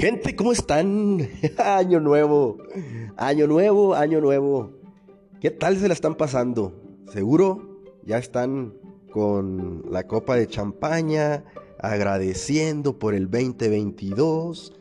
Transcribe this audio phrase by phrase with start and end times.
[0.00, 1.28] Gente, ¿cómo están?
[1.58, 2.56] año nuevo,
[3.18, 4.70] año nuevo, año nuevo.
[5.42, 6.72] ¿Qué tal se la están pasando?
[7.12, 8.72] Seguro ya están
[9.12, 11.44] con la copa de champaña,
[11.78, 14.72] agradeciendo por el 2022.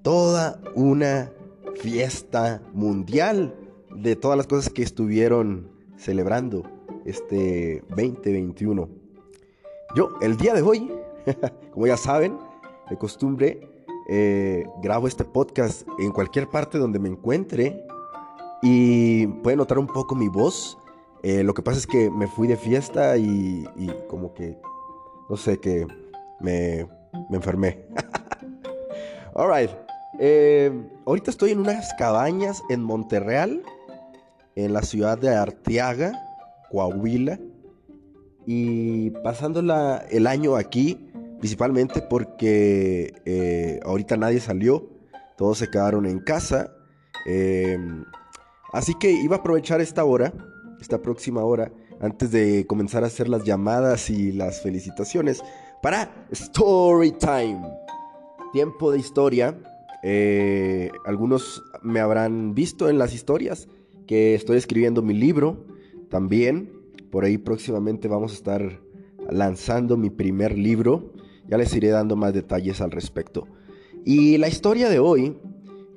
[0.00, 1.30] Toda una
[1.74, 3.54] fiesta mundial
[3.94, 5.68] de todas las cosas que estuvieron
[5.98, 6.62] celebrando
[7.04, 8.88] este 2021.
[9.94, 10.90] Yo, el día de hoy,
[11.72, 12.38] como ya saben,
[12.88, 13.75] de costumbre,
[14.08, 17.84] eh, grabo este podcast en cualquier parte donde me encuentre
[18.62, 20.78] y puede notar un poco mi voz.
[21.22, 23.64] Eh, lo que pasa es que me fui de fiesta y,
[24.08, 24.58] como que,
[25.28, 25.86] no sé, que
[26.40, 26.86] me,
[27.30, 27.84] enfermé.
[29.34, 29.70] Alright.
[30.18, 30.70] Eh,
[31.04, 33.62] ahorita estoy en unas cabañas en Monterreal,
[34.54, 36.12] en la ciudad de Arteaga,
[36.70, 37.40] Coahuila.
[38.46, 39.60] Y pasando
[40.08, 41.05] el año aquí,
[41.38, 44.88] Principalmente porque eh, ahorita nadie salió,
[45.36, 46.72] todos se quedaron en casa.
[47.26, 48.04] Em,
[48.72, 50.32] así que iba a aprovechar esta hora,
[50.80, 55.42] esta próxima hora, antes de comenzar a hacer las llamadas y las felicitaciones
[55.82, 57.60] para Story Time.
[58.52, 59.58] Tiempo de historia.
[60.02, 63.68] Eh, algunos me habrán visto en las historias
[64.06, 65.66] que estoy escribiendo mi libro
[66.08, 66.72] también.
[67.10, 68.80] Por ahí próximamente vamos a estar
[69.30, 71.12] lanzando mi primer libro.
[71.48, 73.46] Ya les iré dando más detalles al respecto.
[74.04, 75.36] Y la historia de hoy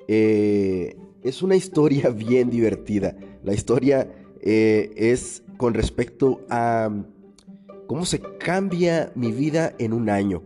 [0.08, 3.16] eh, es una historia bien divertida.
[3.44, 6.90] La historia eh, es con respecto a
[7.86, 10.42] cómo se cambia mi vida en un año.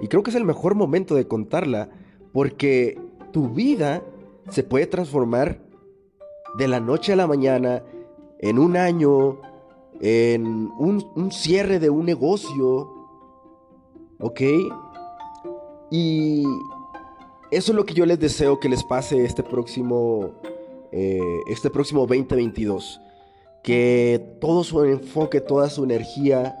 [0.00, 1.90] Y creo que es el mejor momento de contarla
[2.32, 2.98] porque
[3.32, 4.02] tu vida
[4.50, 5.60] se puede transformar
[6.56, 7.82] de la noche a la mañana,
[8.40, 9.40] en un año,
[10.00, 10.46] en
[10.78, 12.97] un, un cierre de un negocio,
[14.20, 14.40] ¿Ok?
[15.90, 16.44] Y
[17.50, 20.32] eso es lo que yo les deseo que les pase este próximo,
[20.92, 23.00] eh, este próximo 2022.
[23.62, 26.54] Que todo su enfoque, toda su energía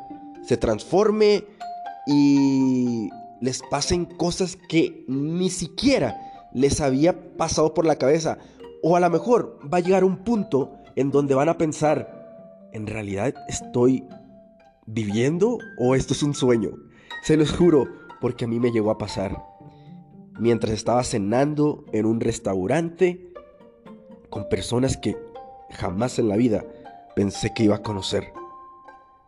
[0.46, 1.44] se transforme
[2.06, 3.10] y
[3.40, 6.16] les pasen cosas que ni siquiera
[6.52, 8.38] les había pasado por la cabeza.
[8.82, 12.86] O a lo mejor va a llegar un punto en donde van a pensar, ¿en
[12.86, 14.04] realidad estoy
[14.86, 16.70] viviendo o esto es un sueño?
[17.22, 17.88] Se los juro,
[18.20, 19.44] porque a mí me llegó a pasar.
[20.38, 23.32] Mientras estaba cenando en un restaurante
[24.30, 25.16] con personas que
[25.70, 26.64] jamás en la vida
[27.16, 28.32] pensé que iba a conocer.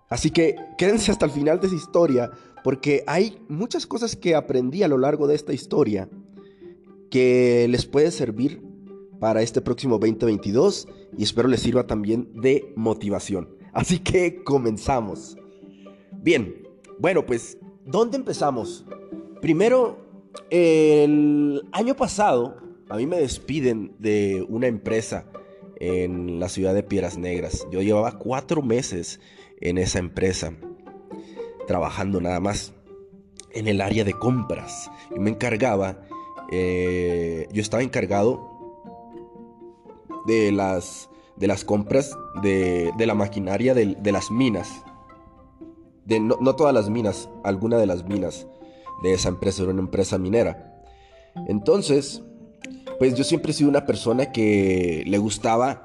[0.09, 2.31] Así que quédense hasta el final de esa historia,
[2.62, 6.09] porque hay muchas cosas que aprendí a lo largo de esta historia
[7.11, 8.62] que les puede servir
[9.19, 13.56] para este próximo 2022 y espero les sirva también de motivación.
[13.73, 15.37] Así que comenzamos.
[16.12, 16.69] Bien,
[16.99, 17.59] bueno, pues
[17.91, 18.84] ¿Dónde empezamos?
[19.41, 19.99] Primero,
[20.49, 22.56] el año pasado
[22.89, 25.25] a mí me despiden de una empresa
[25.81, 27.67] en la ciudad de Piedras Negras.
[27.73, 29.19] Yo llevaba cuatro meses
[29.61, 30.53] en esa empresa,
[31.67, 32.73] trabajando nada más
[33.50, 34.89] en el área de compras.
[35.11, 36.00] Yo me encargaba,
[36.53, 38.41] eh, yo estaba encargado
[40.29, 44.84] de las, de las compras de, la maquinaria de las minas
[46.19, 48.47] no, todas las minas, alguna de las minas
[49.03, 50.82] de esa empresa era una empresa minera.
[51.47, 52.22] Entonces,
[52.98, 55.84] pues yo siempre he sido una persona que le gustaba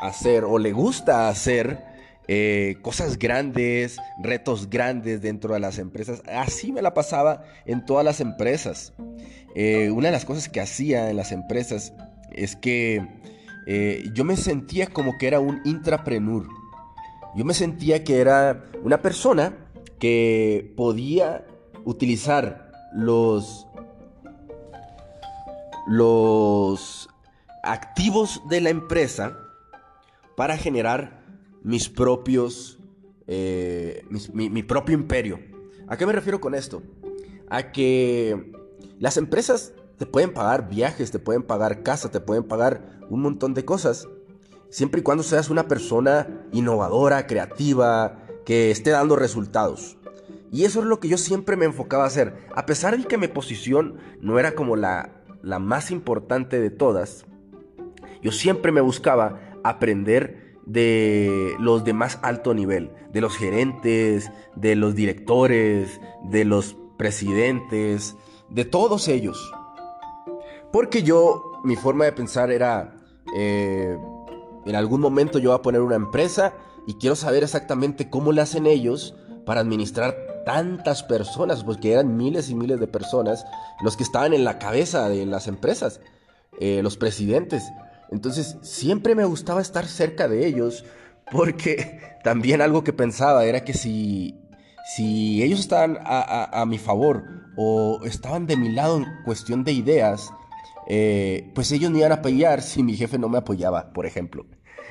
[0.00, 1.84] hacer o le gusta hacer
[2.28, 6.22] eh, cosas grandes, retos grandes dentro de las empresas.
[6.28, 8.92] Así me la pasaba en todas las empresas.
[9.54, 11.94] Eh, una de las cosas que hacía en las empresas
[12.32, 13.06] es que
[13.66, 16.46] eh, yo me sentía como que era un intrapreneur.
[17.34, 19.61] Yo me sentía que era una persona
[20.02, 21.46] que podía
[21.84, 23.68] utilizar los,
[25.86, 27.08] los
[27.62, 29.38] activos de la empresa
[30.36, 31.22] para generar
[31.62, 32.80] mis propios,
[33.28, 35.38] eh, mi, propio imperio.
[35.86, 36.82] ¿A qué me refiero con esto?
[37.48, 38.50] A que
[38.98, 43.54] las empresas te pueden pagar viajes, te pueden pagar casa, te pueden pagar un montón
[43.54, 44.08] de cosas
[44.68, 49.96] siempre y cuando seas una persona innovadora, creativa, que esté dando resultados.
[50.52, 52.46] Y eso es lo que yo siempre me enfocaba a hacer.
[52.54, 57.24] A pesar de que mi posición no era como la, la más importante de todas,
[58.20, 64.76] yo siempre me buscaba aprender de los de más alto nivel, de los gerentes, de
[64.76, 68.14] los directores, de los presidentes,
[68.50, 69.52] de todos ellos.
[70.70, 72.94] Porque yo, mi forma de pensar era,
[73.36, 73.96] eh,
[74.66, 76.52] en algún momento yo voy a poner una empresa
[76.86, 79.16] y quiero saber exactamente cómo le hacen ellos
[79.46, 83.44] para administrar tantas personas, porque eran miles y miles de personas
[83.82, 86.00] los que estaban en la cabeza de las empresas,
[86.60, 87.64] eh, los presidentes.
[88.10, 90.84] Entonces siempre me gustaba estar cerca de ellos,
[91.30, 94.38] porque también algo que pensaba era que si,
[94.94, 97.24] si ellos estaban a, mi favor
[97.56, 100.30] o estaban de mi lado en cuestión de ideas,
[100.88, 104.46] eh, pues ellos me iban a apoyar si mi jefe no me apoyaba, por ejemplo.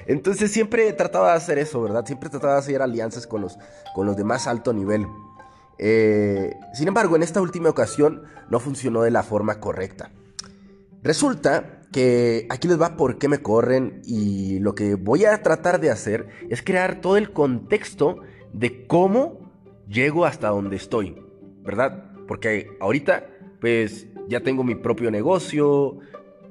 [0.08, 2.06] Entonces siempre trataba de hacer eso, ¿verdad?
[2.06, 3.58] Siempre trataba de hacer alianzas con los,
[3.94, 5.06] con los de más alto nivel.
[5.84, 10.12] Eh, sin embargo, en esta última ocasión no funcionó de la forma correcta.
[11.02, 15.82] Resulta que aquí les va por qué me corren y lo que voy a tratar
[15.82, 18.22] de hacer es crear todo el contexto
[18.54, 19.52] de cómo
[19.88, 21.18] llego hasta donde estoy,
[21.64, 22.12] ¿verdad?
[22.28, 23.26] Porque ahorita
[23.60, 25.98] pues ya tengo mi propio negocio,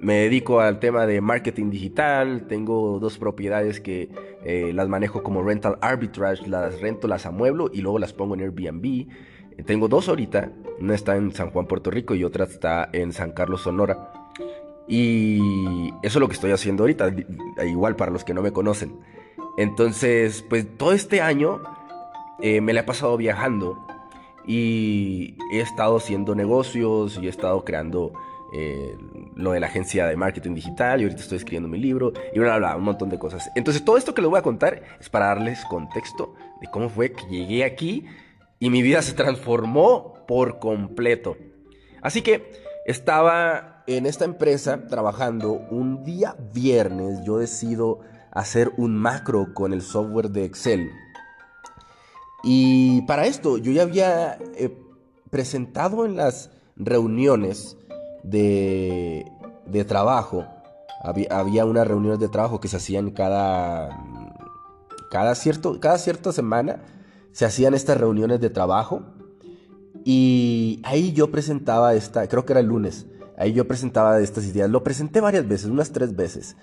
[0.01, 4.09] me dedico al tema de marketing digital, tengo dos propiedades que
[4.45, 8.41] eh, las manejo como rental arbitrage, las rento, las amueblo y luego las pongo en
[8.41, 8.85] Airbnb.
[8.85, 13.13] Eh, tengo dos ahorita, una está en San Juan, Puerto Rico y otra está en
[13.13, 14.13] San Carlos, Sonora.
[14.89, 17.15] Y eso es lo que estoy haciendo ahorita,
[17.65, 18.99] igual para los que no me conocen.
[19.57, 21.63] Entonces, pues todo este año
[22.41, 23.79] eh, me la he pasado viajando
[24.47, 28.13] y he estado haciendo negocios y he estado creando
[28.53, 28.97] eh,
[29.37, 32.57] lo de la agencia de marketing digital y ahorita estoy escribiendo mi libro y bla,
[32.57, 33.51] bla, bla, un montón de cosas.
[33.55, 37.13] Entonces todo esto que les voy a contar es para darles contexto de cómo fue
[37.13, 38.07] que llegué aquí
[38.59, 41.37] y mi vida se transformó por completo.
[42.03, 42.51] Así que
[42.87, 48.01] estaba en esta empresa trabajando un día viernes, yo decido
[48.33, 50.91] hacer un macro con el software de Excel.
[52.43, 54.77] Y para esto yo ya había eh,
[55.31, 57.77] presentado en las reuniones
[58.23, 59.25] de,
[59.87, 60.47] trabajo.
[61.03, 64.05] Había, unas reuniones de trabajo que se hacían cada,
[65.11, 66.83] cada, cierto, cada cierta semana.
[67.33, 69.03] Se hacían estas reuniones de trabajo.
[70.05, 73.07] Y ahí yo presentaba esta, creo que era el lunes,
[73.37, 74.71] ahí yo presentaba estas ideas.
[74.71, 76.57] Lo presenté varias veces, unas tres veces.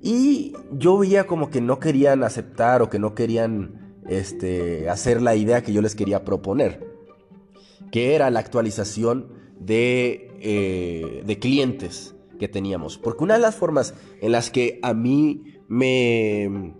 [0.00, 5.34] Y yo veía como que no querían aceptar o que no querían este, hacer la
[5.34, 6.86] idea que yo les quería proponer,
[7.90, 12.98] que era la actualización de, eh, de clientes que teníamos.
[12.98, 16.74] Porque una de las formas en las que a mí me,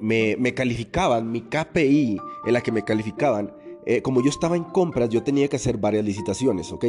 [0.00, 3.54] me, calificaban, mi KPI en la que me calificaban,
[3.86, 6.86] eh, como yo estaba en compras, yo tenía que hacer varias licitaciones, ¿ok?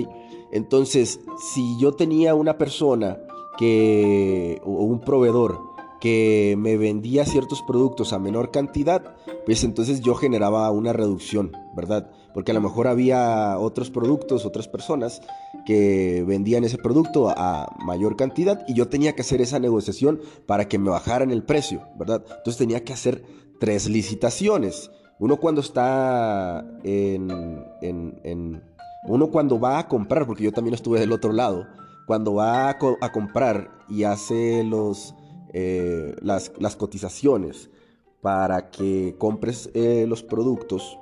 [0.51, 1.19] Entonces,
[1.53, 3.19] si yo tenía una persona
[3.57, 5.74] que, o un proveedor
[6.05, 9.15] que me vendía ciertos productos a menor cantidad,
[9.47, 12.11] pues entonces yo generaba una reducción, ¿verdad?
[12.31, 15.23] Porque a lo mejor había otros productos, otras personas
[15.65, 20.67] que vendían ese producto a mayor cantidad y yo tenía que hacer esa negociación para
[20.67, 22.23] que me bajaran el precio, ¿verdad?
[22.23, 23.25] Entonces tenía que hacer
[23.59, 24.91] tres licitaciones.
[25.17, 28.61] Uno cuando está en,
[29.07, 31.65] uno cuando va a comprar, porque yo también estuve del otro lado,
[32.05, 35.15] cuando va a comprar y hace los
[35.57, 37.69] eh, las, cotizaciones
[38.19, 40.99] para que compres eh, los productos.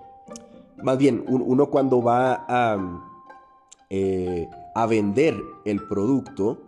[0.83, 3.01] Más bien, uno cuando va a,
[3.89, 5.35] eh, a vender
[5.65, 6.61] el producto,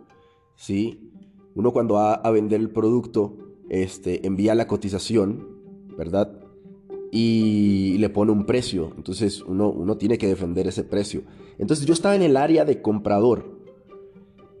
[0.56, 1.12] ¿sí?
[1.54, 3.36] Uno cuando va a vender el producto,
[3.68, 5.46] este, envía la cotización,
[5.96, 6.40] ¿verdad?
[7.12, 8.90] Y le pone un precio.
[8.96, 11.22] Entonces uno, uno tiene que defender ese precio.
[11.56, 13.55] Entonces yo estaba en el área de comprador.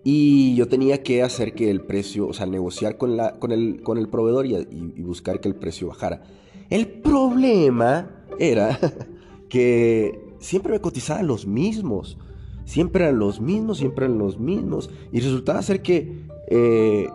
[0.08, 3.82] Y yo tenía que hacer que el precio, o sea, negociar con, la, con, el,
[3.82, 6.22] con el proveedor y, buscar que el precio bajara.
[6.70, 8.78] El problema era
[9.48, 12.18] que siempre me cotizaban los mismos.
[12.64, 14.90] Siempre eran los mismos, siempre eran los mismos.
[15.10, 17.08] Y resultaba ser que, eh,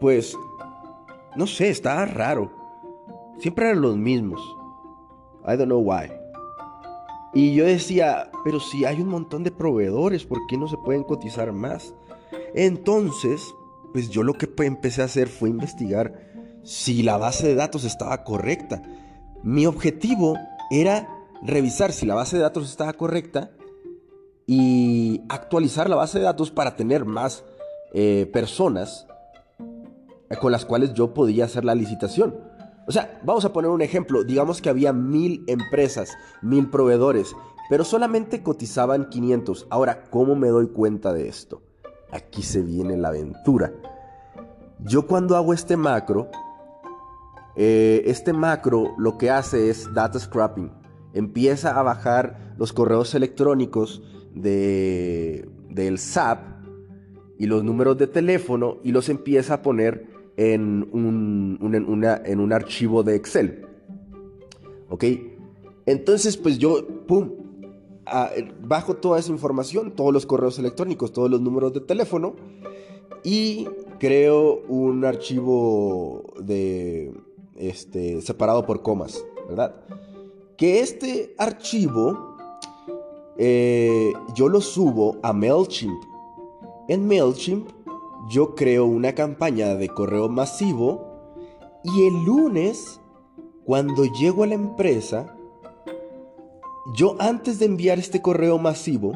[0.00, 0.36] pues,
[1.36, 2.50] no sé, estaba raro.
[3.38, 4.40] Siempre eran los mismos.
[5.46, 6.10] I don't know why.
[7.32, 11.02] Y yo decía, pero si hay un montón de proveedores, ¿por qué no se pueden
[11.02, 11.94] cotizar más?
[12.54, 13.42] Entonces,
[13.92, 16.30] pues yo lo que empecé a hacer fue investigar
[16.62, 18.82] si la base de datos estaba correcta.
[19.42, 20.38] Mi objetivo
[20.70, 21.08] era
[21.42, 23.50] revisar si la base de datos estaba correcta
[24.46, 27.42] y actualizar la base de datos para tener más
[27.94, 29.08] eh, personas
[30.40, 32.36] con las cuales yo podía hacer la licitación.
[32.86, 34.24] O sea, vamos a poner un ejemplo.
[34.24, 37.34] Digamos que había mil empresas, mil proveedores,
[37.68, 39.66] pero solamente cotizaban 500.
[39.70, 41.62] Ahora, ¿cómo me doy cuenta de esto?
[42.12, 43.72] Aquí se viene la aventura.
[44.78, 46.28] Yo cuando hago este macro,
[47.56, 50.70] eh, este macro lo que hace es data scrapping.
[51.12, 54.02] Empieza a bajar los correos electrónicos
[54.34, 56.40] de, del SAP
[57.38, 61.58] y los números de teléfono y los empieza a poner en un,
[62.24, 63.66] en un archivo de Excel.
[64.88, 65.04] ¿Ok?
[65.86, 67.30] Entonces, pues yo, pum,
[68.62, 72.34] bajo toda esa información, todos los correos electrónicos, todos los números de teléfono
[73.24, 77.12] y creo un archivo de
[77.56, 79.74] este separado por comas, ¿verdad?
[80.56, 82.36] Que este archivo
[83.38, 86.02] eh, yo lo subo a Mailchimp.
[86.88, 87.68] En Mailchimp
[88.28, 91.16] yo creo una campaña de correo masivo
[91.84, 93.00] y el lunes,
[93.64, 95.36] cuando llego a la empresa,
[96.96, 99.12] yo antes de enviar este correo masivo,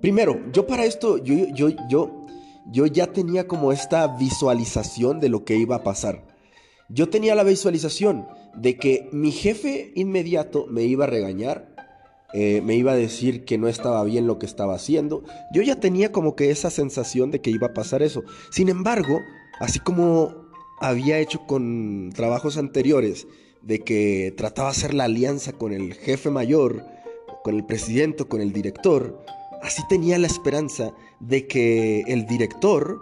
[0.00, 2.26] primero, yo para esto, yo, yo, yo,
[2.70, 6.24] yo ya tenía como esta visualización de lo que iba a pasar.
[6.88, 11.75] Yo tenía la visualización de que mi jefe inmediato me iba a regañar,
[12.32, 15.24] eh, me iba a decir que no estaba bien lo que estaba haciendo.
[15.52, 18.24] Yo ya tenía como que esa sensación de que iba a pasar eso.
[18.50, 19.20] Sin embargo,
[19.60, 20.34] así como
[20.80, 23.26] había hecho con trabajos anteriores,
[23.62, 26.84] de que trataba de hacer la alianza con el jefe mayor,
[27.42, 29.24] con el presidente, con el director,
[29.62, 33.00] así tenía la esperanza de que el director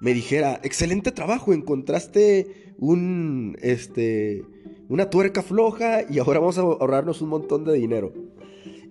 [0.00, 4.44] me dijera, excelente trabajo, encontraste un, este,
[4.88, 8.12] una tuerca floja y ahora vamos a ahorrarnos un montón de dinero.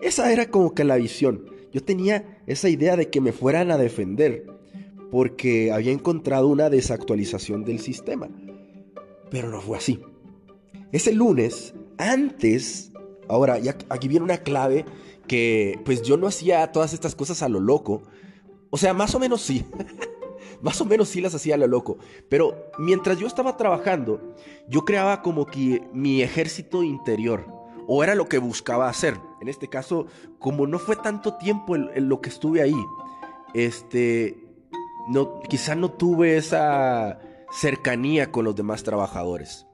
[0.02, 1.46] Esa era como que la visión.
[1.72, 4.46] Yo tenía esa idea de que me fueran a defender
[5.12, 8.30] porque había encontrado una desactualización del sistema.
[9.30, 10.00] Pero no fue así.
[10.92, 12.92] Ese lunes, antes,
[13.28, 14.86] ahora, ya aquí viene una clave
[15.28, 18.04] que pues yo no hacía todas estas cosas a lo loco.
[18.70, 19.66] O sea, más o menos sí.
[20.62, 21.98] más o menos sí las hacía a lo loco.
[22.30, 24.36] Pero mientras yo estaba trabajando,
[24.70, 27.46] yo creaba como que mi ejército interior.
[27.88, 29.18] O era lo que buscaba hacer.
[29.42, 30.08] En este caso,
[30.40, 32.86] como no fue tanto tiempo en, lo que estuve ahí,
[33.54, 34.38] este,
[35.10, 37.20] no, quizá no tuve esa
[37.52, 39.68] cercanía con los demás trabajadores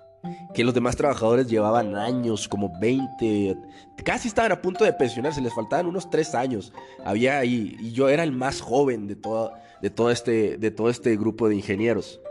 [0.54, 3.58] que los demás trabajadores llevaban años, como 20,
[4.04, 6.72] casi estaban a punto de pensionarse, les faltaban unos 3 años.
[7.04, 10.90] Había ahí, y yo era el más joven de todo, de todo, este, de todo
[10.90, 12.22] este grupo de ingenieros.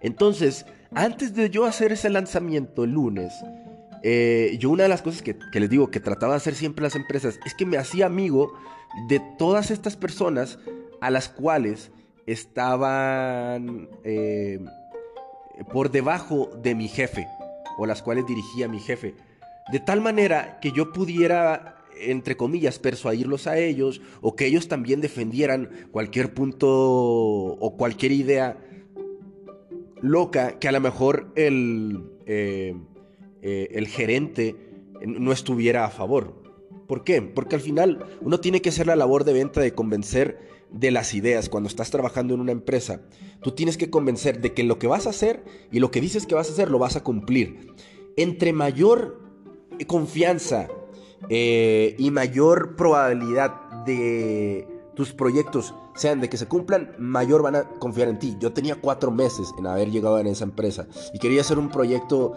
[0.00, 3.32] Entonces, antes de yo hacer ese lanzamiento el lunes,
[4.02, 6.96] eh, yo una de las cosas que, les digo que trataba de hacer siempre las
[6.96, 8.54] empresas es que me hacía amigo
[9.08, 10.58] de todas estas personas
[11.00, 11.90] a las cuales
[12.26, 13.88] estaban...
[14.04, 14.60] Eh,
[15.72, 17.28] por debajo de mi jefe,
[17.76, 19.14] o las cuales dirigía mi jefe,
[19.70, 25.02] de tal manera que yo pudiera entre comillas, persuadirlos a ellos o que ellos también
[25.02, 28.56] defendieran cualquier punto o cualquier idea
[30.00, 32.74] loca que a lo mejor el, eh,
[33.42, 34.56] eh, el gerente
[35.06, 36.34] no estuviera a favor.
[36.86, 37.22] ¿Por qué?
[37.22, 40.38] Porque al final uno tiene que hacer la labor de venta de convencer
[40.72, 43.02] de las ideas cuando estás trabajando en una empresa.
[43.42, 46.26] Tú tienes que convencer de que lo que vas a hacer y lo que dices
[46.26, 47.74] que vas a hacer lo vas a cumplir.
[48.16, 49.20] Entre mayor
[49.86, 50.68] confianza
[51.28, 57.64] eh, y mayor probabilidad de tus proyectos sean de que se cumplan, mayor van a
[57.64, 58.36] confiar en ti.
[58.38, 62.34] Yo tenía cuatro meses en haber llegado en esa empresa y quería hacer un proyecto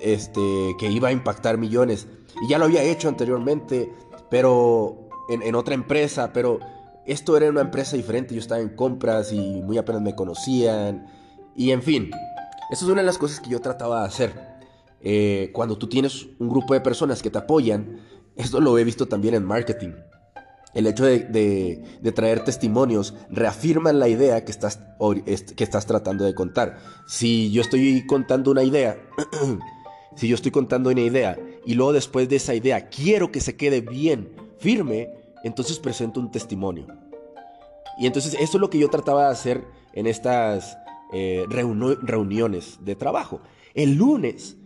[0.00, 2.08] este, que iba a impactar millones.
[2.42, 3.92] Y ya lo había hecho anteriormente,
[4.30, 6.60] pero en, en otra empresa, pero
[7.06, 11.06] esto era una empresa diferente, yo estaba en compras y muy apenas me conocían.
[11.54, 12.10] Y en fin,
[12.70, 14.56] eso es una de las cosas que yo trataba de hacer.
[15.00, 18.00] Eh, cuando tú tienes un grupo de personas que te apoyan,
[18.34, 19.92] esto lo he visto también en marketing.
[20.76, 24.78] El hecho de, traer testimonios reafirma la idea que estás,
[25.56, 26.78] que estás tratando de contar.
[27.06, 28.98] Si yo estoy contando una idea,
[30.16, 33.56] si yo estoy contando una idea y luego después de esa idea quiero que se
[33.56, 35.08] quede bien firme,
[35.44, 36.86] entonces presento un testimonio.
[37.98, 39.64] Y entonces eso es lo que yo trataba de hacer
[39.94, 40.76] en estas
[41.10, 43.40] eh, reuniones de trabajo.
[43.72, 44.58] El lunes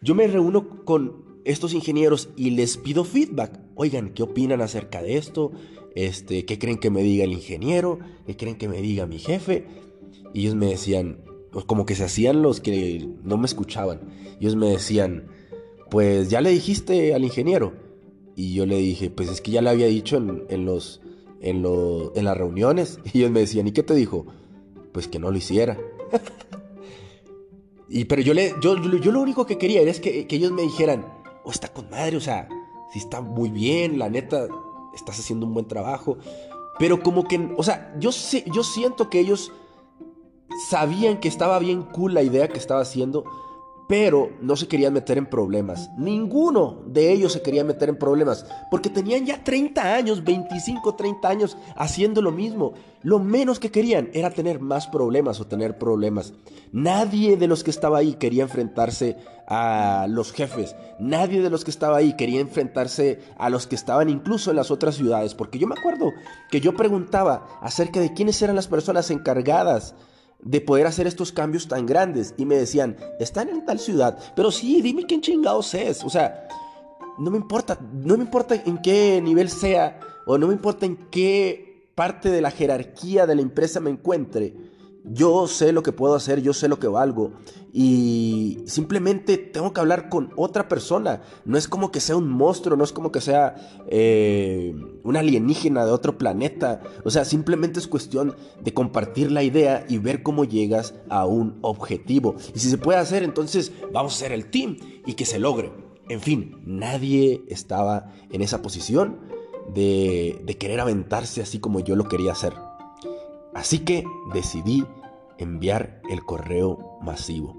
[0.00, 3.65] yo me reúno con estos ingenieros y les pido feedback.
[3.76, 5.52] Oigan, ¿qué opinan acerca de esto?
[5.94, 7.98] Este, ¿Qué creen que me diga el ingeniero?
[8.26, 9.66] ¿Qué creen que me diga mi jefe?
[10.32, 11.18] Y ellos me decían,
[11.66, 14.00] como que se hacían los que no me escuchaban.
[14.40, 15.28] Ellos me decían,
[15.90, 17.74] pues ya le dijiste al ingeniero.
[18.34, 21.02] Y yo le dije, pues es que ya le había dicho en, los,
[21.42, 22.98] en, en las reuniones.
[23.12, 24.26] Y ellos me decían, ¿y qué te dijo?
[24.92, 25.78] Pues que no lo hiciera.
[27.90, 30.62] y pero yo, le, yo, yo lo único que quería era que, que ellos me
[30.62, 31.04] dijeran,
[31.44, 32.48] oh, está con madre, o sea,
[32.98, 34.46] está muy bien, la neta,
[34.94, 36.18] estás haciendo un buen trabajo.
[36.78, 38.10] Pero como que, o sea, yo,
[38.52, 39.52] yo siento que ellos
[40.68, 43.24] sabían que estaba bien cool la idea que estaba haciendo,
[43.88, 45.90] pero no se querían meter en problemas.
[45.96, 51.28] Ninguno de ellos se quería meter en problemas, porque tenían ya 30 años, 25, 30
[51.28, 52.74] años haciendo lo mismo.
[53.02, 56.34] Lo menos que querían era tener más problemas o tener problemas.
[56.72, 60.74] Nadie de los que estaba ahí quería enfrentarse a los jefes.
[60.98, 64.70] Nadie de los que estaba ahí quería enfrentarse a los que estaban incluso en las
[64.70, 66.12] otras ciudades, porque yo me acuerdo
[66.50, 69.94] que yo preguntaba acerca de quiénes eran las personas encargadas
[70.40, 72.34] de poder hacer estos cambios tan grandes.
[72.36, 76.04] Y me decían, están en tal ciudad, pero sí, dime quién chingados es.
[76.04, 76.48] O sea,
[77.18, 80.96] no me importa, no me importa en qué nivel sea, o no me importa en
[81.10, 84.54] qué parte de la jerarquía de la empresa me encuentre.
[85.08, 87.32] Yo sé lo que puedo hacer, yo sé lo que valgo
[87.78, 91.20] y simplemente tengo que hablar con otra persona.
[91.44, 93.54] No es como que sea un monstruo, no es como que sea
[93.88, 96.80] eh, un alienígena de otro planeta.
[97.04, 98.34] O sea, simplemente es cuestión
[98.64, 102.36] de compartir la idea y ver cómo llegas a un objetivo.
[102.54, 105.70] Y si se puede hacer, entonces vamos a hacer el team y que se logre.
[106.08, 109.18] En fin, nadie estaba en esa posición
[109.74, 112.54] de querer aventarse así como yo lo quería hacer.
[113.56, 114.84] Así que decidí
[115.38, 117.56] enviar el correo masivo.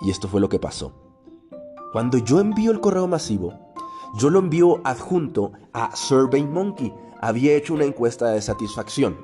[0.00, 0.94] Y esto fue lo que pasó.
[1.92, 3.52] Cuando yo envío el correo masivo,
[4.18, 6.94] yo lo envío adjunto a SurveyMonkey.
[7.20, 9.18] Había hecho una encuesta de satisfacción.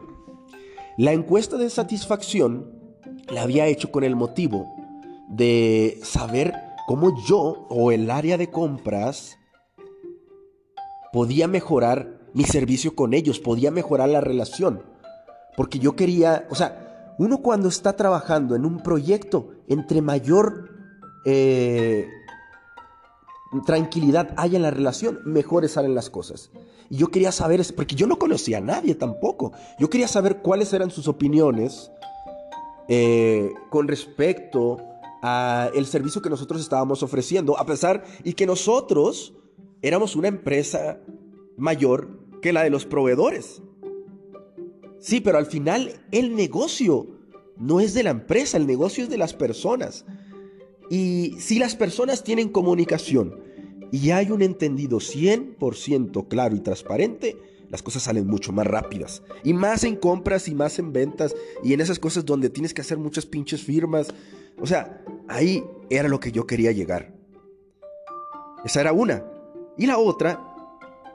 [0.98, 2.70] La encuesta de satisfacción
[3.30, 4.66] la había hecho con el motivo
[5.30, 6.52] de saber
[6.86, 9.38] cómo yo o el área de compras
[11.14, 14.93] podía mejorar mi servicio con ellos, podía mejorar la relación.
[15.56, 20.70] Porque yo quería, o sea, uno cuando está trabajando en un proyecto, entre mayor
[21.24, 22.08] eh,
[23.64, 26.50] tranquilidad haya en la relación, mejores salen las cosas.
[26.90, 30.72] Y yo quería saber, porque yo no conocía a nadie tampoco, yo quería saber cuáles
[30.72, 31.90] eran sus opiniones
[32.88, 34.78] eh, con respecto
[35.22, 39.32] a el servicio que nosotros estábamos ofreciendo, a pesar y que nosotros
[39.80, 40.98] éramos una empresa
[41.56, 42.08] mayor
[42.42, 43.62] que la de los proveedores.
[45.04, 47.06] Sí, pero al final el negocio
[47.58, 50.06] no es de la empresa, el negocio es de las personas.
[50.88, 53.38] Y si las personas tienen comunicación
[53.92, 57.36] y hay un entendido 100% claro y transparente,
[57.68, 59.22] las cosas salen mucho más rápidas.
[59.42, 62.80] Y más en compras y más en ventas y en esas cosas donde tienes que
[62.80, 64.08] hacer muchas pinches firmas.
[64.58, 67.14] O sea, ahí era lo que yo quería llegar.
[68.64, 69.22] Esa era una.
[69.76, 70.53] Y la otra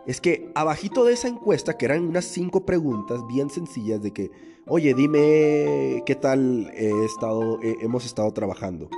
[0.09, 4.31] es que abajito de esa encuesta, que eran unas cinco preguntas bien sencillas de que,
[4.65, 8.89] oye, dime qué tal he estado, hemos estado trabajando.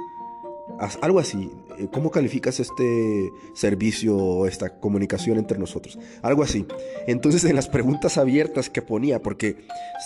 [1.02, 6.00] Algo así, eh, ¿cómo calificas este servicio, esta comunicación entre nosotros?
[6.22, 6.66] Algo así.
[7.08, 9.58] Entonces en las preguntas abiertas que ponía, porque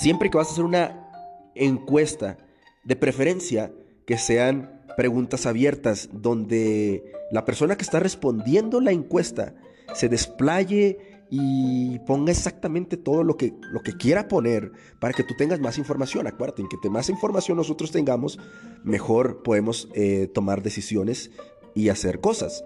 [0.02, 1.08] siempre que vas a hacer una
[1.54, 2.40] encuesta,
[2.84, 3.72] de preferencia
[4.08, 9.54] que sean preguntas abiertas, donde la persona que está respondiendo la encuesta
[9.94, 15.34] se desplaye y ponga exactamente todo lo que, lo que quiera poner para que tú
[15.38, 16.28] tengas más información.
[16.28, 18.40] Acuérdate, en que más información nosotros tengamos,
[18.84, 21.32] mejor podemos eh, tomar decisiones
[21.74, 22.64] y hacer cosas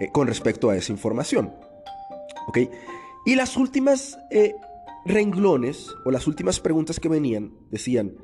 [0.00, 1.52] eh, con respecto a esa información.
[2.46, 2.58] ¿Ok?
[3.26, 4.54] Y las últimas eh,
[5.04, 8.16] renglones o las últimas preguntas que venían decían,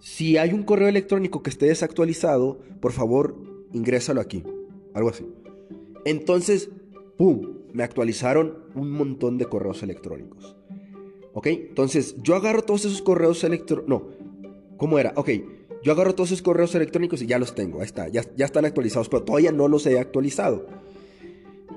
[0.00, 3.36] si hay un correo electrónico que esté desactualizado, por favor,
[3.72, 4.42] ingrésalo aquí.
[4.94, 5.26] Algo así.
[6.04, 6.70] Entonces,
[7.22, 7.40] ¡pum!
[7.72, 10.56] Me actualizaron un montón de correos electrónicos.
[11.32, 11.46] ¿Ok?
[11.46, 13.88] Entonces, yo agarro todos esos correos electrónicos.
[13.88, 14.08] No,
[14.76, 15.12] ¿cómo era?
[15.14, 15.30] Ok,
[15.84, 17.78] yo agarro todos esos correos electrónicos y ya los tengo.
[17.78, 20.66] Ahí está, ya, ya están actualizados, pero todavía no los he actualizado.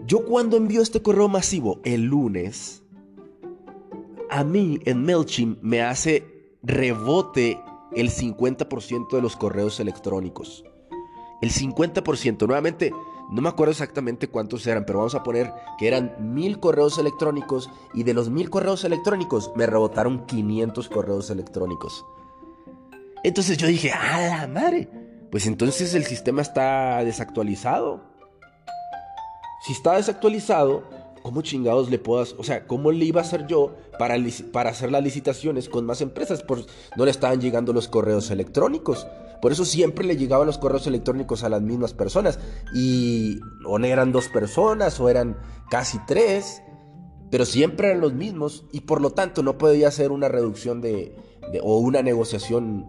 [0.08, 2.82] Yo cuando envío este correo masivo el lunes,
[4.32, 6.24] a mí en MailChimp me hace
[6.64, 7.60] rebote
[7.96, 10.66] el 50% de los correos electrónicos.
[11.44, 12.92] El 50%, nuevamente,
[13.30, 17.70] no me acuerdo exactamente cuántos eran, pero vamos a poner que eran mil correos electrónicos
[17.94, 22.06] y de los mil correos electrónicos me rebotaron 500 correos electrónicos.
[23.24, 24.88] Entonces yo dije, ¡a la madre!
[25.32, 28.04] Pues entonces el sistema está desactualizado.
[29.66, 30.84] Si está desactualizado,
[31.26, 34.16] ¿cómo chingados le puedo O sea, ¿cómo le iba a hacer yo para,
[34.52, 36.44] para hacer las licitaciones con más empresas?
[36.44, 39.08] Pues no le estaban llegando los correos electrónicos.
[39.42, 42.38] Por eso siempre le llegaban los correos electrónicos a las mismas personas.
[42.76, 45.36] Y o eran dos personas o eran
[45.72, 46.62] casi tres.
[47.32, 48.66] Pero siempre eran los mismos.
[48.72, 51.16] Y por lo tanto no podía hacer una reducción de,
[51.64, 52.86] o una negociación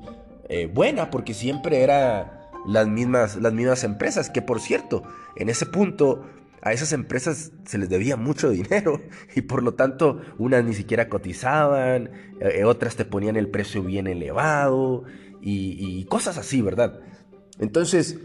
[0.50, 1.10] eh, buena.
[1.10, 4.28] Porque siempre era las mismas, las mismas empresas.
[4.28, 5.04] Que por cierto,
[5.36, 6.20] en ese punto
[6.66, 9.00] a esas empresas se les debía mucho dinero
[9.36, 14.08] y por lo tanto unas ni siquiera cotizaban, eh, otras te ponían el precio bien
[14.08, 15.04] elevado
[15.40, 16.98] y, cosas así, ¿verdad?
[17.60, 18.18] Entonces,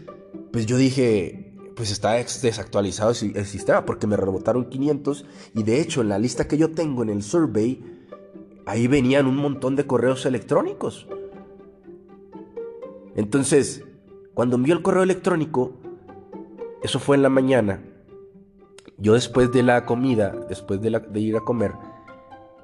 [0.52, 5.24] pues yo dije, pues está desactualizado el sistema porque me rebotaron 500
[5.54, 7.80] y de hecho en la lista que yo tengo en el survey,
[8.66, 11.06] ahí venían un montón de correos electrónicos.
[13.14, 13.84] Entonces,
[14.34, 15.74] cuando envió el correo electrónico,
[16.82, 17.84] eso fue en la mañana,
[19.02, 21.72] yo después de la comida, después de, ir a comer,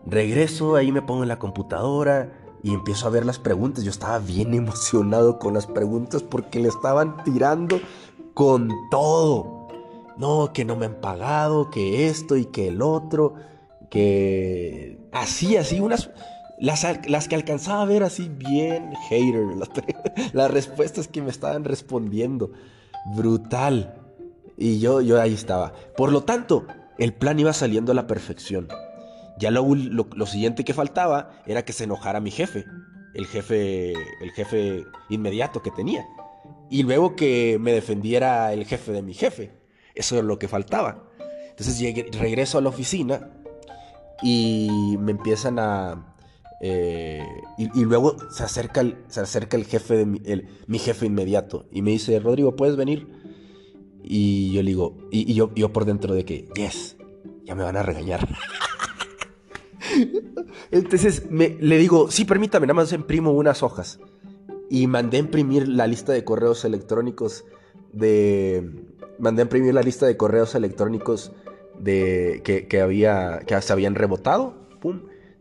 [0.07, 3.83] regreso, ahí me pongo en la computadora y empiezo a ver las preguntas.
[3.83, 7.81] Yo estaba bien emocionado con las preguntas porque le estaban tirando
[8.35, 9.66] con todo.
[10.16, 13.35] No, que no me han pagado, que esto y que el otro,
[13.90, 16.11] que así, así, unas...
[16.61, 19.44] Las, que alcanzaba a ver así bien hater,
[20.33, 22.51] las respuestas que me estaban respondiendo.
[23.14, 23.98] Brutal.
[24.59, 25.73] Y yo, yo ahí estaba.
[25.97, 26.66] Por lo tanto,
[26.99, 28.68] el plan iba saliendo a la perfección.
[29.38, 32.66] Ya lo, lo, siguiente que faltaba era que se enojara mi jefe,
[33.14, 36.05] el jefe, el jefe inmediato que tenía.
[36.68, 39.53] Y luego que me defendiera el jefe de mi jefe.
[39.94, 41.05] Eso era lo que faltaba.
[41.51, 43.31] Entonces llegué, regreso a la oficina
[44.23, 46.14] y me empiezan a...
[46.61, 47.25] Eh,
[47.57, 50.21] y, luego se acerca el, se acerca el jefe de mi,
[50.66, 53.07] mi jefe inmediato y me dice, Rodrigo, ¿puedes venir?
[54.11, 56.97] Y yo le digo, y, yo, yo por dentro de que, yes,
[57.44, 58.27] ya me van a regañar.
[60.71, 64.01] Entonces le digo, sí, permítame, nada más imprimo unas hojas.
[64.71, 67.44] Y mandé a imprimir la lista de correos electrónicos
[67.92, 68.87] de...
[69.18, 71.33] Mandé a imprimir la lista de correos electrónicos
[71.79, 74.55] de, que, había, que se habían rebotado.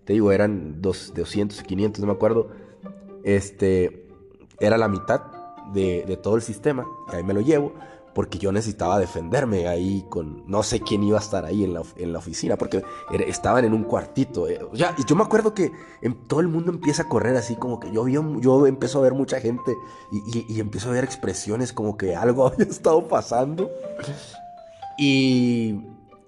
[0.03, 2.49] Te digo, eran dos, 200 y 500, no me acuerdo.
[3.23, 4.09] Este,
[4.59, 5.21] era la mitad
[5.73, 6.85] de, de todo el sistema.
[7.07, 7.71] Ahí me lo llevo
[8.17, 11.83] porque yo necesitaba defenderme ahí con no sé quién iba a estar ahí en la,
[11.97, 12.83] en la oficina, porque
[13.27, 14.47] estaban en un cuartito.
[14.47, 15.71] Eh, ya, yo me acuerdo que
[16.25, 19.13] todo el mundo empieza a correr así, como que yo, yo, yo empiezo a ver
[19.13, 19.71] mucha gente
[20.11, 23.69] y, empiezo a ver expresiones como que algo había estado pasando.
[24.97, 25.85] Y,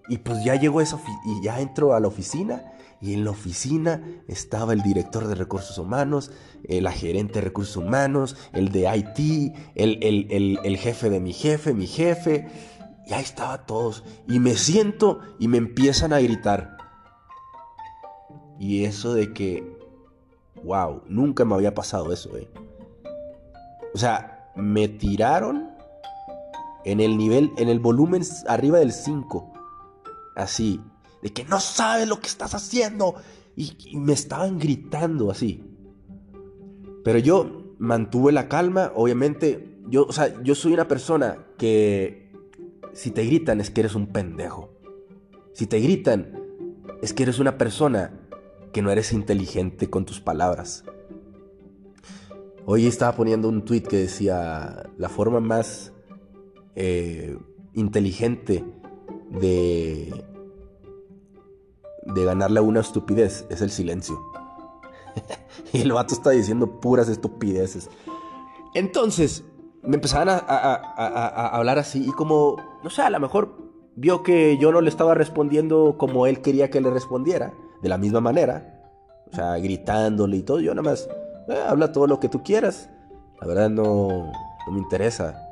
[0.09, 4.03] y pues ya llegó eso y ya entro a la oficina y en la oficina
[4.27, 6.31] estaba el director de recursos humanos,
[6.65, 11.87] eh, la gerente de recursos humanos, el de IT, el, jefe de mi jefe, mi
[11.87, 12.47] jefe.
[13.07, 14.03] Y ahí estaba todos.
[14.27, 16.77] Y me siento y me empiezan a gritar.
[18.59, 19.63] Y eso de que,
[20.63, 22.49] wow, nunca me había pasado eso, eh.
[23.93, 25.69] O sea, me tiraron
[26.83, 29.53] en el nivel, en el volumen arriba del 5.
[30.35, 30.81] Así,
[31.21, 33.15] de que no sabes lo que estás haciendo.
[33.55, 35.63] Y, me estaban gritando así.
[37.03, 39.77] Pero yo mantuve la calma, obviamente.
[39.87, 42.31] Yo, o sea, yo soy una persona que
[42.93, 44.69] si te gritan es que eres un pendejo.
[45.53, 46.39] Si te gritan
[47.01, 48.13] es que eres una persona
[48.71, 50.83] que no eres inteligente con tus palabras.
[52.65, 55.91] Hoy estaba poniendo un tweet que decía la forma más
[56.75, 57.37] eh,
[57.73, 58.63] inteligente
[59.31, 60.23] de
[62.13, 64.19] de ganarle una estupidez es el silencio.
[65.73, 67.89] y el vato está diciendo puras estupideces.
[68.73, 69.43] Entonces,
[69.83, 73.57] me empezaban a, hablar así y como, no sé, a lo mejor
[73.95, 77.97] vio que yo no le estaba respondiendo como él quería que le respondiera, de la
[77.97, 78.81] misma manera.
[79.31, 80.59] O sea, gritándole y todo.
[80.59, 81.07] Yo nada más,
[81.47, 82.89] eh, habla todo lo que tú quieras.
[83.41, 84.31] La verdad no,
[84.65, 85.45] no me interesa.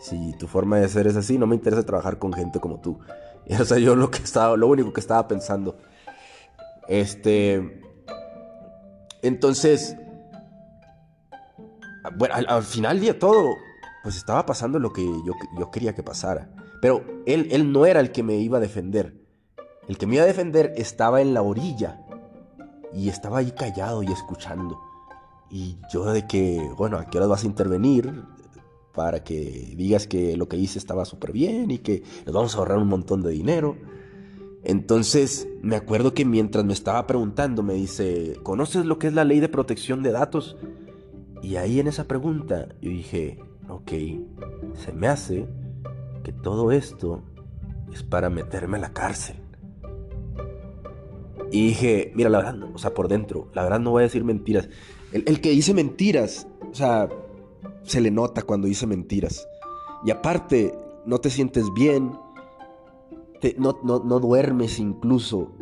[0.00, 2.98] Si tu forma de ser es así, no me interesa trabajar con gente como tú.
[3.58, 5.78] O sea, yo lo que estaba, lo único que estaba pensando.
[6.88, 7.82] Este.
[9.22, 9.96] Entonces.
[12.16, 13.56] Bueno, al, final de todo,
[14.02, 16.50] pues estaba pasando lo que yo, yo, quería que pasara.
[16.80, 19.14] Pero él, él no era el que me iba a defender.
[19.88, 22.00] El que me iba a defender estaba en la orilla.
[22.94, 24.80] Y estaba ahí callado y escuchando.
[25.50, 28.22] Y yo de que, bueno, ¿a qué hora vas a intervenir?
[28.94, 32.58] Para que digas que lo que hice estaba súper bien y que nos vamos a
[32.58, 33.76] ahorrar un montón de dinero.
[34.64, 39.24] Entonces, me acuerdo que mientras me estaba preguntando, me dice, ¿conoces lo que es la
[39.24, 40.56] ley de protección de datos?
[41.42, 43.92] Y ahí en esa pregunta yo dije, ok,
[44.74, 45.46] se me hace
[46.24, 47.22] que todo esto
[47.92, 49.36] es para meterme a la cárcel.
[51.50, 54.24] Y dije, mira, la verdad, o sea, por dentro, la verdad no voy a decir
[54.24, 54.68] mentiras.
[55.12, 57.08] El, que dice mentiras, o sea,
[57.84, 59.48] se le nota cuando dice mentiras.
[60.04, 62.12] Y aparte, no te sientes bien,
[63.56, 65.52] no, no, duermes incluso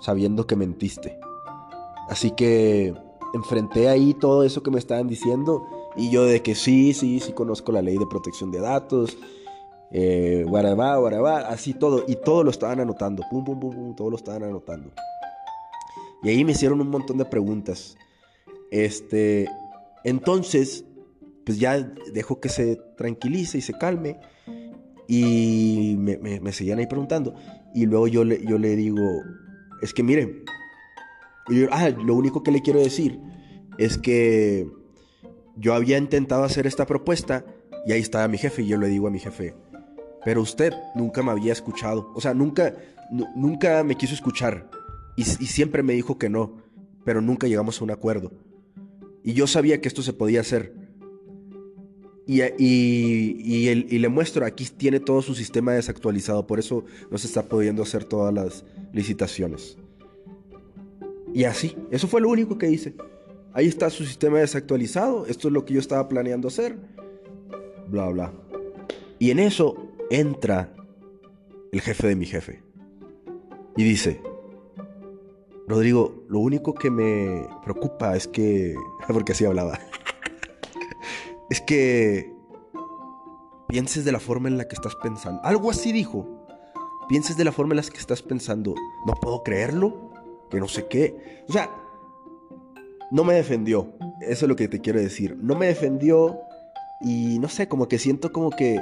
[0.00, 1.18] sabiendo que mentiste.
[2.08, 2.94] Así que
[3.34, 7.32] enfrenté ahí todo eso que me estaban diciendo y yo de que sí, sí, sí
[7.32, 9.18] conozco la ley de protección de datos,
[9.90, 10.44] eh,
[11.48, 14.90] así todo, y todo lo estaban anotando, pum, pum, pum, pum, todo lo estaban anotando.
[16.22, 17.96] Y ahí me hicieron un montón de preguntas.
[18.70, 19.48] Este,
[20.04, 20.84] entonces,
[21.44, 21.78] pues ya
[22.12, 24.20] dejo que se tranquilice y se calme.
[25.08, 27.34] Y me, me, seguían ahí preguntando.
[27.74, 29.02] Y luego yo le, yo le digo,
[29.82, 30.44] es que miren,
[31.70, 33.18] ah, lo único que le quiero decir
[33.78, 34.68] es que
[35.56, 37.44] yo había intentado hacer esta propuesta
[37.86, 39.54] y ahí estaba mi jefe y yo le digo a mi jefe,
[40.24, 42.74] pero usted nunca me había escuchado, o sea, nunca,
[43.34, 44.68] nunca me quiso escuchar
[45.16, 46.58] y, siempre me dijo que no,
[47.04, 48.30] pero nunca llegamos a un acuerdo.
[49.24, 50.87] Y yo sabía que esto se podía hacer.
[52.30, 57.42] Y, y, le muestro, aquí tiene todo su sistema desactualizado, por eso no se está
[57.42, 59.78] pudiendo hacer todas las licitaciones.
[61.32, 62.94] Y así, eso fue lo único que hice.
[63.54, 66.76] Ahí está su sistema desactualizado, esto es lo que yo estaba planeando hacer,
[67.88, 68.34] bla, bla.
[69.18, 70.74] Y en eso entra
[71.72, 72.62] el jefe de mi jefe
[73.74, 74.20] y dice,
[75.66, 78.74] Rodrigo, lo único que me preocupa es que,
[79.08, 79.80] porque así hablaba,
[81.50, 82.32] es que
[83.68, 85.40] pienses de la forma en la que estás pensando.
[85.44, 86.26] Algo así dijo.
[87.08, 88.74] Pienses de la forma en la que estás pensando.
[89.06, 90.12] No puedo creerlo.
[90.50, 91.44] Que no sé qué.
[91.48, 91.70] O sea,
[93.10, 93.92] no me defendió.
[94.20, 95.36] Eso es lo que te quiero decir.
[95.40, 96.38] No me defendió.
[97.00, 98.80] Y no sé, como que siento como que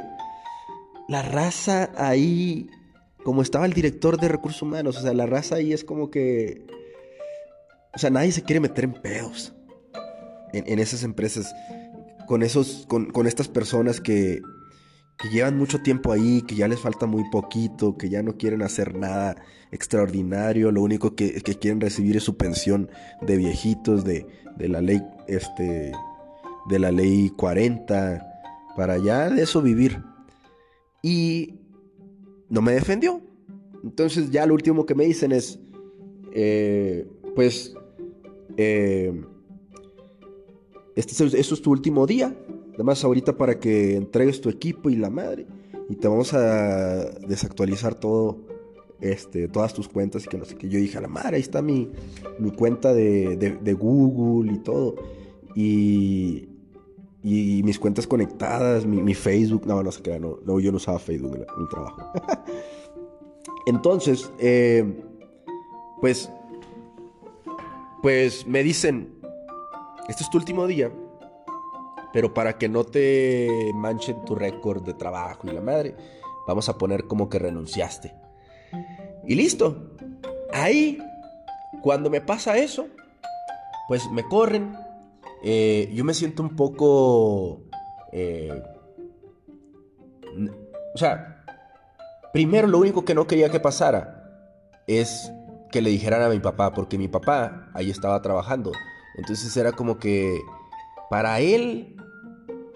[1.09, 2.68] la raza ahí,
[3.24, 6.66] como estaba el director de recursos humanos, o sea, la raza ahí es como que,
[7.94, 9.55] o sea, nadie se quiere meter en pedos
[10.52, 11.55] en, esas empresas,
[12.26, 14.42] con esos, con, con estas personas que,
[15.18, 18.62] que llevan mucho tiempo ahí, que ya les falta muy poquito, que ya no quieren
[18.62, 19.36] hacer nada
[19.72, 22.90] extraordinario, lo único que, que quieren recibir es su pensión
[23.22, 25.92] de viejitos, de, de, la ley, este,
[26.68, 28.26] de la ley 40,
[28.76, 30.02] para ya de eso vivir
[31.02, 31.60] y
[32.48, 33.22] no me defendió.
[33.82, 35.58] Entonces ya lo último que me dicen es,
[36.32, 37.74] eh, pues,
[38.56, 39.12] eh,
[40.96, 42.37] este es, es tu último día.
[42.74, 45.46] Además ahorita para que entregues tu equipo y la madre.
[45.88, 48.38] Y te vamos a desactualizar todo,
[49.00, 50.68] este, todas tus cuentas y que no sé qué.
[50.68, 51.92] Yo dije, a la madre, ahí está mi,
[52.40, 54.96] mi cuenta de, de Google y todo.
[55.54, 56.48] Y,
[57.28, 61.00] y mis cuentas conectadas, mi, Facebook, no, no sé qué, no, no, yo no usaba
[61.00, 62.12] Facebook en, el trabajo.
[63.66, 65.02] Entonces, eh,
[66.00, 66.30] pues,
[68.00, 69.15] pues me dicen,
[70.09, 70.90] este es tu último día,
[72.12, 75.97] pero para que no te manchen tu récord de trabajo y la madre,
[76.47, 78.14] vamos a poner como que renunciaste.
[79.27, 79.92] Y listo.
[80.53, 80.99] Ahí,
[81.83, 82.87] cuando me pasa eso,
[83.88, 84.77] pues me corren,
[85.42, 87.62] eh, yo me siento un poco...
[88.12, 88.62] Eh,
[90.95, 91.45] o sea,
[92.33, 94.16] primero lo único que no quería que pasara
[94.87, 95.31] es
[95.71, 98.73] que le dijeran a mi papá, porque mi papá ahí estaba trabajando.
[99.16, 100.40] Entonces era como que
[101.11, 101.96] para él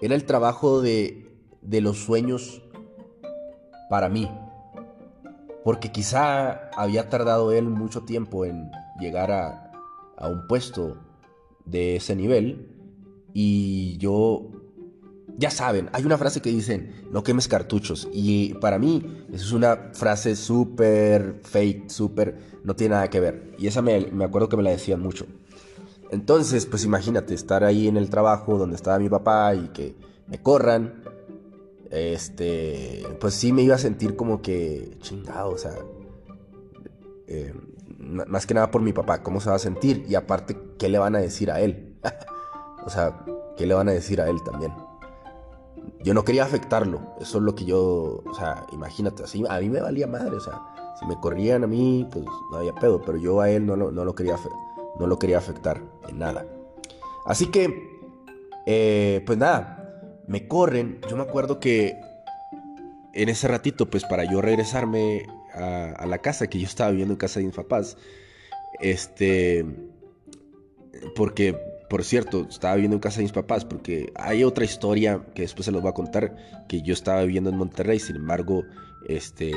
[0.01, 2.61] era el trabajo de, de los sueños
[3.89, 4.29] para mí.
[5.63, 9.71] Porque quizá había tardado él mucho tiempo en llegar a,
[10.17, 10.97] a un puesto
[11.65, 12.67] de ese nivel
[13.33, 14.49] y yo,
[15.37, 19.51] ya saben, hay una frase que dicen, no quemes cartuchos y para mí eso es
[19.51, 24.49] una frase súper fake, súper, no tiene nada que ver y esa me, me acuerdo
[24.49, 25.25] que me la decían mucho.
[26.11, 29.95] Entonces, pues imagínate estar ahí en el trabajo donde estaba mi papá y que
[30.27, 31.03] me corran.
[31.89, 35.73] Este, pues sí me iba a sentir como que chingado, o sea,
[37.27, 37.53] eh,
[37.97, 40.99] más que nada por mi papá, cómo se va a sentir y aparte, ¿qué le
[40.99, 41.97] van a decir a él?
[42.85, 43.25] o sea,
[43.57, 44.73] ¿qué le van a decir a él también?
[46.03, 49.69] Yo no quería afectarlo, eso es lo que yo, o sea, imagínate, así a mí
[49.69, 50.61] me valía madre, o sea,
[50.99, 53.91] si me corrían a mí, pues no había pedo, pero yo a él no lo,
[53.91, 54.37] no lo, quería,
[54.99, 56.45] no lo quería afectar en nada.
[57.25, 57.73] Así que,
[58.65, 61.97] eh, pues nada, me corren, yo me acuerdo que
[63.13, 67.17] en ese ratito, pues para yo regresarme a, la casa, que yo estaba viviendo en
[67.17, 67.97] casa de mis papás.
[68.79, 69.65] Este,
[71.15, 71.57] porque,
[71.89, 75.65] por cierto, estaba viviendo en casa de mis papás, porque hay otra historia que después
[75.65, 76.35] se los voy a contar,
[76.67, 78.63] que yo estaba viviendo en Monterrey, sin embargo,
[79.07, 79.51] este,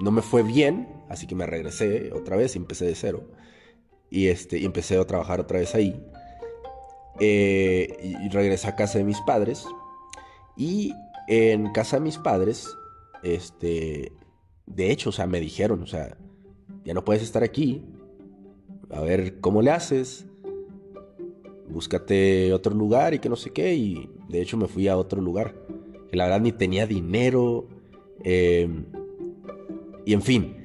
[0.00, 3.24] no me fue bien, así que me regresé otra vez y empecé de cero.
[4.10, 6.00] Y, este, y empecé a trabajar otra vez ahí.
[7.20, 9.66] Eh, y regresé a casa de mis padres.
[10.56, 10.92] Y
[11.28, 12.68] en casa de mis padres,
[13.22, 14.12] este,
[14.66, 16.16] de hecho, o sea, me dijeron, o sea,
[16.84, 17.84] ya no puedes estar aquí.
[18.90, 20.26] A ver cómo le haces.
[21.68, 23.74] Búscate otro lugar y que no sé qué.
[23.74, 25.54] Y de hecho me fui a otro lugar.
[26.10, 27.68] Que la verdad ni tenía dinero.
[28.24, 28.86] Em,
[30.06, 30.56] y en fin.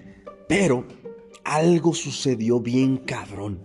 [0.48, 0.86] Pero
[1.44, 3.60] algo sucedió bien cabrón.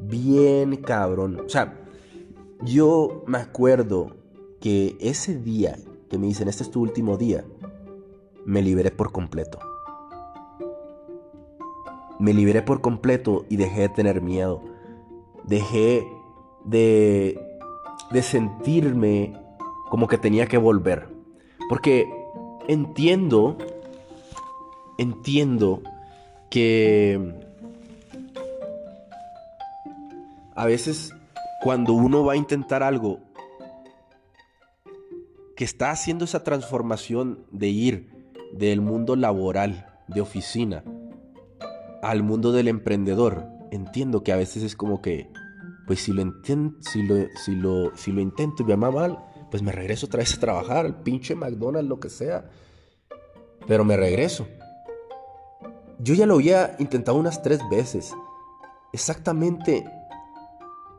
[0.00, 1.40] Bien cabrón.
[1.44, 1.80] O sea,
[2.62, 4.16] yo me acuerdo
[4.60, 5.76] que ese día
[6.10, 7.44] que me dicen, este es tu último día,
[8.44, 9.60] me liberé por completo.
[12.18, 14.60] Me liberé por completo y dejé de tener miedo.
[15.44, 16.06] Dejé
[16.64, 17.40] de,
[18.10, 19.40] de sentirme
[19.88, 21.08] como que tenía que volver.
[21.68, 22.06] Porque
[22.68, 23.56] entiendo,
[24.98, 25.80] entiendo
[26.50, 27.34] que
[30.54, 31.14] a veces
[31.62, 33.20] cuando uno va a intentar algo
[35.56, 38.10] que está haciendo esa transformación de ir
[38.52, 40.82] del mundo laboral, de oficina,
[42.02, 45.30] al mundo del emprendedor, entiendo que a veces es como que,
[45.86, 49.18] pues si lo, si lo, si lo, si lo intento y me va mal,
[49.50, 52.48] pues me regreso otra vez a trabajar, al pinche McDonald's, lo que sea.
[53.66, 54.46] Pero me regreso.
[56.02, 58.14] Yo ya lo había intentado unas tres veces.
[58.92, 59.84] Exactamente.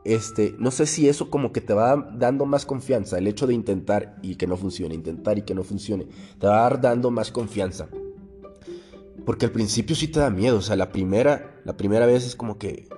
[0.04, 3.54] Este, no sé si eso como que te va dando más confianza, el hecho de
[3.54, 6.08] intentar y que no funcione, intentar y que no funcione,
[6.40, 7.88] te va dando más confianza.
[9.24, 12.34] Porque al principio sí te da miedo, o sea, la primera, la primera vez es
[12.34, 12.88] como que,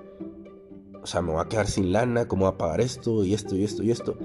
[0.99, 3.55] o sea, me voy a quedar sin lana, ¿cómo voy a pagar esto y esto
[3.55, 4.17] y esto y esto?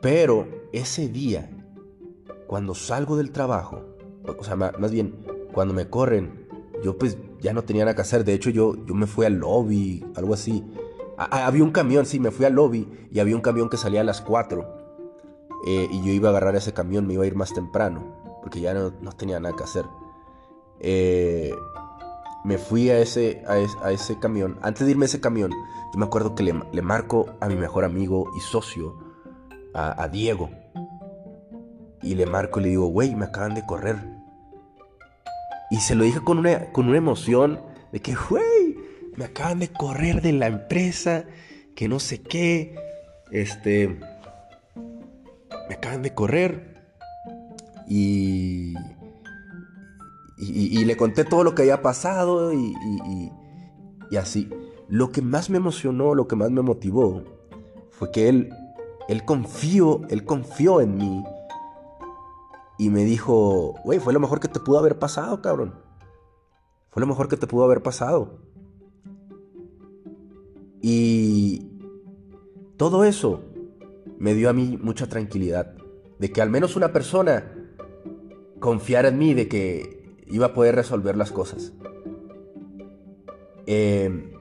[0.00, 1.50] Pero ese día,
[2.46, 3.84] cuando salgo del trabajo,
[4.38, 6.46] o sea, más bien, cuando me corren,
[6.82, 8.26] yo pues ya no tenía nada que hacer.
[8.26, 10.62] De hecho, yo, yo me fui al lobby, algo así.
[11.16, 14.04] había un camión, sí, me fui al lobby y había un camión que salía a
[14.04, 14.66] las 4.
[15.66, 18.60] Eh, y yo iba a agarrar ese camión, me iba a ir más temprano, porque
[18.60, 19.86] ya no, tenía nada que hacer.
[20.80, 21.54] Eh,
[22.44, 24.58] me fui a ese, a, ese camión.
[24.60, 27.86] Antes de irme a ese camión, yo me acuerdo que le, marco a mi mejor
[27.86, 28.94] amigo y socio
[29.72, 30.50] a, Diego.
[32.02, 34.15] Y le marco y le digo, güey, me acaban de correr.
[35.70, 37.60] Y se lo dije con una, con una emoción
[37.92, 38.76] de que, güey,
[39.16, 41.24] me acaban de correr de la empresa,
[41.74, 42.76] que no sé qué.
[43.32, 43.98] Este,
[45.68, 46.76] me acaban de correr.
[47.88, 48.74] Y,
[50.38, 52.74] y, le conté todo lo que había pasado y,
[54.10, 54.50] y así.
[54.88, 57.22] Lo que más me emocionó, lo que más me motivó,
[57.90, 58.50] fue que él
[59.08, 61.24] él confió, él confió en mí.
[62.78, 65.74] Y me dijo, güey, fue lo mejor que te pudo haber pasado, cabrón.
[66.90, 68.38] Fue lo mejor que te pudo haber pasado.
[70.82, 71.70] Y
[72.76, 73.42] todo eso
[74.18, 75.74] me dio a mí mucha tranquilidad.
[76.18, 77.52] De que al menos una persona
[78.60, 81.72] confiara en mí, de que iba a poder resolver las cosas.
[83.66, 84.32] Eh,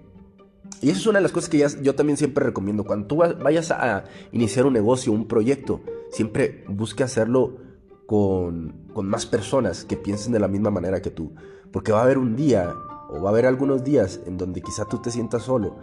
[0.81, 2.83] y eso es una de las cosas que yo también siempre recomiendo.
[2.83, 7.57] Cuando tú vayas a iniciar un negocio, un proyecto, siempre busque hacerlo
[8.05, 11.33] con, más personas que piensen de la misma manera que tú.
[11.71, 12.73] Porque va a haber un día,
[13.09, 15.75] o va a haber algunos días en donde quizá tú te sientas solo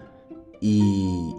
[0.61, 1.35] y...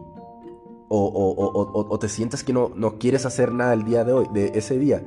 [0.95, 4.77] O, te sientas que no, no quieres hacer nada el día de hoy, de ese
[4.77, 5.01] día.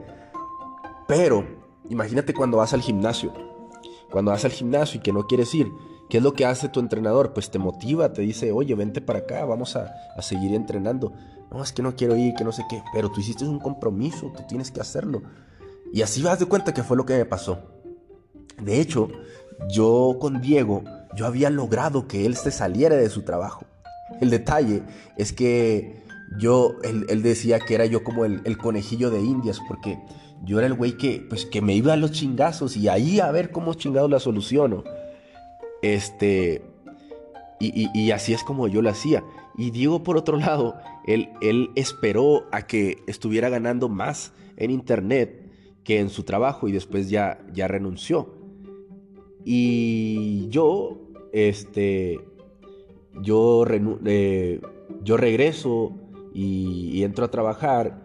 [1.07, 1.45] Pero
[1.89, 3.33] imagínate cuando vas al gimnasio.
[4.11, 5.69] Cuando vas al gimnasio y que no quieres ir
[6.09, 7.33] ¿Qué es lo que hace tu entrenador?
[7.33, 11.13] Pues te motiva, te dice, oye, vente para acá, vamos a, seguir entrenando.
[11.51, 14.33] No, es que no quiero ir, que no sé qué, pero tú hiciste un compromiso,
[14.37, 15.23] tú tienes que hacerlo.
[15.97, 17.59] Y así vas de cuenta que fue lo que me pasó.
[18.61, 19.09] De hecho,
[19.71, 23.65] yo con Diego, yo había logrado que él se saliera de su trabajo.
[24.21, 24.83] El detalle
[25.17, 26.03] es que
[26.39, 29.99] yo, él, decía que era yo como el, conejillo de indias, porque
[30.45, 33.31] yo era el güey que, pues, que me iba a los chingazos y ahí a
[33.31, 34.85] ver cómo chingado la soluciono.
[35.81, 36.63] Este,
[37.59, 39.25] y, así es como yo lo hacía.
[39.57, 40.75] Y Diego, por otro lado,
[41.07, 45.46] él, él esperó a que estuviera ganando más en internet
[45.87, 48.35] que en su trabajo y después ya, ya renunció.
[49.45, 50.99] Y yo,
[51.33, 52.19] este,
[53.23, 53.65] yo,
[54.05, 54.61] eh,
[55.05, 55.93] yo regreso
[56.35, 58.03] y, entro a trabajar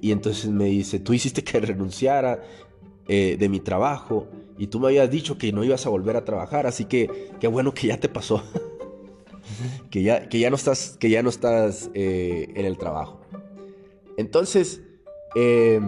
[0.00, 2.42] y entonces me dice, tú hiciste que renunciara
[3.06, 6.24] eh, de mi trabajo y tú me habías dicho que no ibas a volver a
[6.24, 8.42] trabajar, así que qué bueno que ya te pasó.
[9.90, 13.20] que, ya, que ya no estás, que ya no estás eh, en el trabajo.
[14.16, 14.80] Entonces,
[15.34, 15.86] em,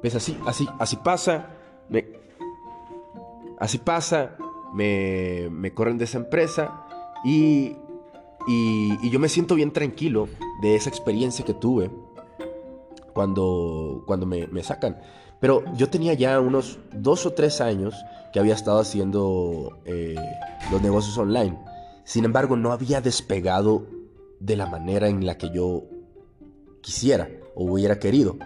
[0.00, 1.50] pues así, así, así pasa.
[1.88, 2.06] Me,
[3.58, 4.36] así pasa.
[4.74, 6.86] Me, me, corren de esa empresa.
[7.24, 7.76] Y,
[8.46, 10.28] y, yo me siento bien tranquilo
[10.62, 11.90] de esa experiencia que tuve
[13.12, 15.00] cuando, cuando me, me sacan.
[15.40, 17.94] Pero yo tenía ya unos dos o tres años
[18.32, 20.16] que había estado haciendo eh,
[20.70, 21.58] los negocios online.
[22.04, 23.86] Sin embargo, no había despegado
[24.40, 25.84] de la manera en la que yo
[26.80, 28.36] quisiera o hubiera querido.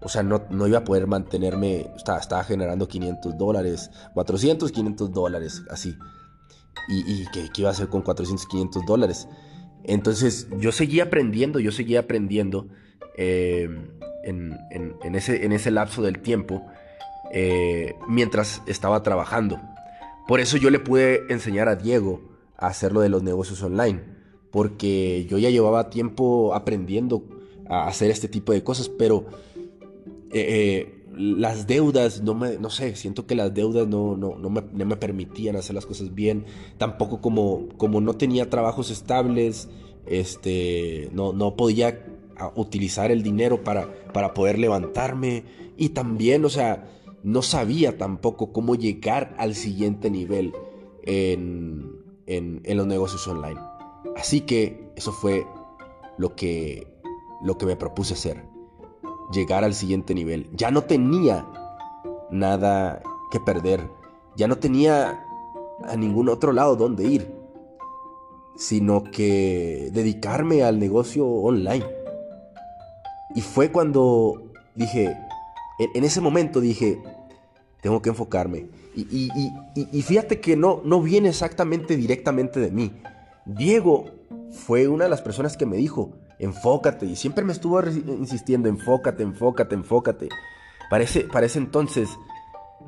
[0.00, 5.12] O sea, no, no iba a poder mantenerme, estaba, estaba, generando 500 dólares, 400, 500
[5.12, 5.96] dólares, así.
[6.88, 9.28] ¿Y, y qué, iba a hacer con 400, 500 dólares?
[9.84, 12.68] Entonces yo seguía aprendiendo, yo seguía aprendiendo
[13.16, 13.68] eh,
[14.24, 16.66] en, ese, en, ese, lapso del tiempo
[17.32, 19.60] eh, mientras estaba trabajando.
[20.26, 22.20] Por eso yo le pude enseñar a Diego
[22.56, 24.02] a hacer lo de los negocios online,
[24.50, 27.24] porque yo ya llevaba tiempo aprendiendo
[27.68, 29.26] a hacer este tipo de cosas, pero
[30.32, 34.62] eh, las deudas, no me, no sé, siento que las deudas no, no, no, me,
[34.72, 36.44] no, me, permitían hacer las cosas bien.
[36.76, 39.68] Tampoco como, como no tenía trabajos estables,
[40.06, 42.04] este, no, no podía
[42.54, 45.44] utilizar el dinero para, para poder levantarme.
[45.76, 46.88] Y también, o sea,
[47.22, 50.52] no sabía tampoco cómo llegar al siguiente nivel
[51.02, 51.90] en,
[52.26, 53.60] en, en los negocios online.
[54.16, 55.46] Así que eso fue
[56.16, 56.86] lo que,
[57.42, 58.57] lo que me propuse hacer
[59.32, 60.48] llegar al siguiente nivel.
[60.54, 61.46] Ya no tenía
[62.30, 63.88] nada que perder.
[64.36, 65.24] Ya no tenía
[65.84, 67.34] a ningún otro lado donde ir.
[68.56, 71.86] Sino que dedicarme al negocio online.
[73.34, 75.16] Y fue cuando dije,
[75.78, 77.00] en, ese momento dije,
[77.80, 78.66] tengo que enfocarme.
[78.96, 79.28] Y,
[79.76, 83.00] y, fíjate que no, no viene exactamente directamente de mí.
[83.44, 84.06] Diego
[84.50, 87.06] fue una de las personas que me dijo, enfócate.
[87.06, 90.28] Y siempre me estuvo insistiendo, enfócate, enfócate, enfócate.
[90.90, 92.08] Parece, parece entonces,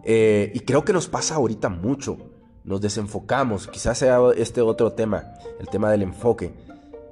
[0.05, 2.16] eh, y creo que nos pasa ahorita mucho,
[2.64, 6.55] nos desenfocamos, quizás sea este otro tema, el tema del enfoque,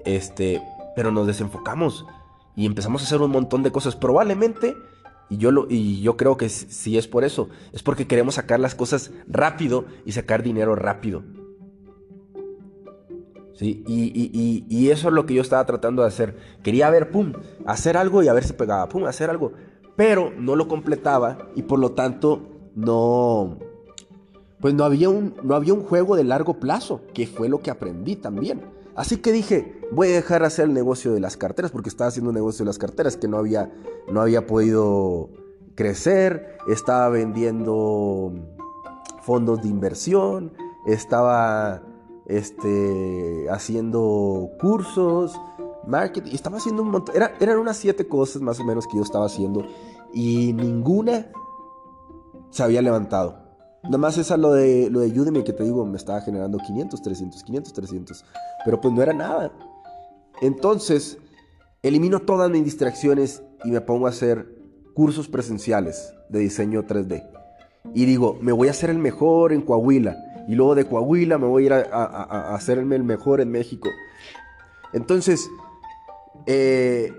[0.04, 0.62] este,
[0.96, 2.06] pero nos desenfocamos
[2.56, 4.74] y empezamos a hacer un montón de cosas, probablemente,
[5.28, 8.58] y yo, lo, y yo creo que si es por eso, es porque queremos sacar
[8.58, 11.22] las cosas rápido y sacar dinero rápido.
[13.60, 16.36] Y, eso es lo que yo estaba tratando de hacer.
[16.62, 17.32] Quería ver, pum,
[17.66, 19.52] hacer algo y a ver si pegaba, pum, hacer algo.
[19.96, 22.40] Pero no lo completaba y por lo tanto
[22.74, 23.58] no,
[24.60, 27.70] pues no había un, no había un juego de largo plazo, que fue lo que
[27.70, 28.62] aprendí también.
[28.94, 32.30] Así que dije, voy a dejar hacer el negocio de las carteras, porque estaba haciendo
[32.30, 33.72] un negocio de las carteras que no había,
[34.10, 35.30] no había podido
[35.74, 38.32] crecer, estaba vendiendo
[39.22, 40.52] fondos de inversión,
[40.86, 41.82] estaba
[42.28, 45.32] este, haciendo cursos,
[45.86, 49.02] marketing, estaba haciendo un montón, era, eran unas siete cosas más o menos que yo
[49.02, 49.64] estaba haciendo
[50.12, 51.26] y ninguna
[52.50, 53.48] se había levantado.
[53.84, 57.00] Nada más esa lo de, lo de Udemy que te digo, me estaba generando 500,
[57.00, 58.24] 300, 500, 300,
[58.64, 59.52] pero pues no era nada.
[60.42, 61.18] Entonces,
[61.82, 64.46] elimino todas mis distracciones y me pongo a hacer
[64.94, 67.26] cursos presenciales de diseño 3D.
[67.94, 71.46] Y digo, me voy a hacer el mejor en Coahuila y luego de Coahuila me
[71.46, 73.90] voy a ir a, hacerme el mejor en México.
[74.94, 75.50] Entonces,
[76.46, 77.12] eh,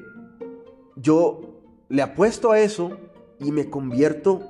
[0.95, 2.97] yo le apuesto a eso
[3.39, 4.41] y me convierto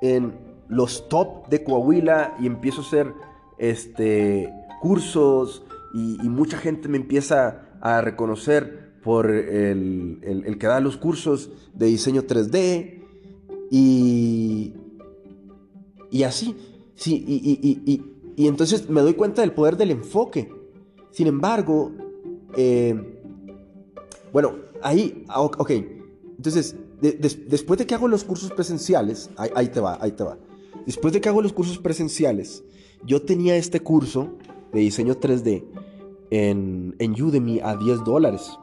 [0.00, 0.32] en
[0.68, 3.12] los top de Coahuila y empiezo a hacer
[3.58, 4.50] este,
[4.80, 11.86] cursos y, mucha gente me empieza a reconocer por el, que da los cursos de
[11.86, 13.04] diseño 3D
[13.70, 14.74] y,
[16.10, 16.56] y así.
[16.98, 17.24] Sí,
[18.36, 20.52] y, entonces me doy cuenta del poder del enfoque.
[21.12, 21.92] Sin embargo,
[22.56, 23.22] eh,
[24.32, 25.70] bueno, ahí, ah, ok,
[26.36, 30.38] entonces, después de que hago los cursos presenciales, ahí, te va, ahí te va.
[30.86, 32.64] Después de que hago los cursos presenciales,
[33.04, 34.32] yo tenía este curso
[34.72, 35.64] de diseño 3D
[36.30, 38.58] en, en Udemy a 10 dólares,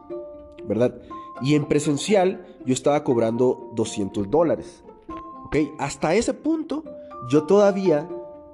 [0.68, 1.02] ¿verdad?
[1.42, 4.84] Y en presencial yo estaba cobrando 200 dólares.
[5.46, 5.58] ¿Ok?
[5.78, 6.84] Hasta ese punto
[7.30, 8.10] yo todavía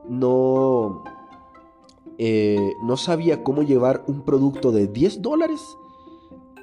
[0.07, 1.03] no,
[2.17, 5.61] eh, no sabía cómo llevar un producto de 10 dólares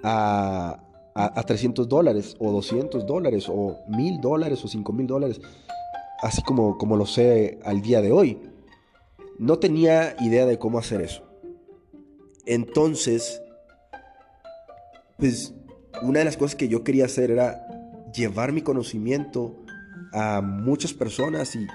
[0.03, 0.80] a,
[1.14, 5.41] a, 300 dólares o 200 dólares o 1000 dólares o 5000 dólares,
[6.22, 8.39] así como, como lo sé al día de hoy.
[9.39, 11.22] No tenía idea de cómo hacer eso.
[12.47, 13.43] Entonces,
[15.16, 15.55] pues
[16.03, 17.66] una de las cosas que yo quería hacer era
[18.14, 19.57] llevar mi conocimiento
[20.12, 21.66] a muchas personas y,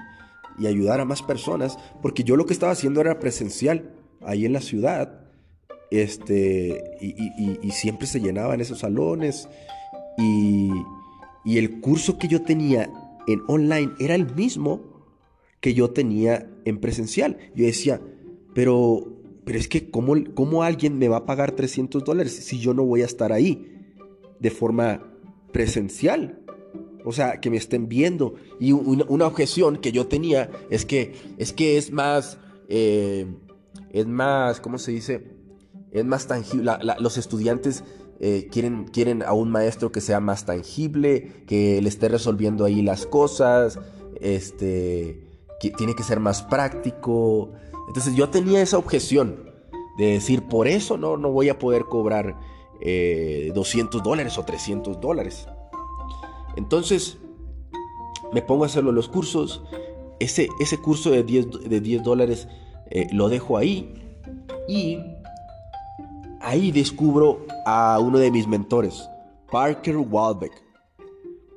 [0.58, 4.52] y ayudar a más personas, porque yo lo que estaba haciendo era presencial, ahí en
[4.52, 5.20] la ciudad,
[5.90, 9.48] este, y, siempre se llenaban esos salones,
[10.16, 10.70] y,
[11.44, 12.90] y el curso que yo tenía
[13.26, 14.94] en online era el mismo
[15.60, 17.38] que yo tenía en presencial.
[17.54, 18.00] Yo decía,
[18.54, 19.06] pero,
[19.44, 22.84] pero es que ¿cómo, ¿cómo alguien me va a pagar 300 dólares si yo no
[22.84, 23.72] voy a estar ahí
[24.40, 25.02] de forma
[25.52, 26.43] presencial?
[27.04, 28.34] O sea, que me estén viendo.
[28.58, 32.38] Y una, objeción que yo tenía es que es, que es más,
[32.68, 33.26] eh,
[33.92, 35.26] es más, ¿cómo se dice?
[35.92, 36.72] Es más tangible.
[36.98, 37.84] los estudiantes
[38.20, 42.80] eh, quieren, quieren a un maestro que sea más tangible, que le esté resolviendo ahí
[42.80, 43.78] las cosas,
[44.20, 45.20] este,
[45.60, 47.52] que tiene que ser más práctico.
[47.88, 49.52] Entonces yo tenía esa objeción.
[49.98, 52.36] de decir, por eso no, no voy a poder cobrar
[52.80, 55.46] 200 eh, dólares o 300 dólares.
[56.56, 57.18] Entonces,
[58.32, 59.62] me pongo a hacerlo los cursos.
[60.20, 62.48] Ese, ese curso de 10, de 10 dólares
[62.90, 63.94] eh, lo dejo ahí.
[64.68, 64.98] Y
[66.40, 69.08] ahí descubro a uno de mis mentores,
[69.50, 70.52] Parker Walbeck.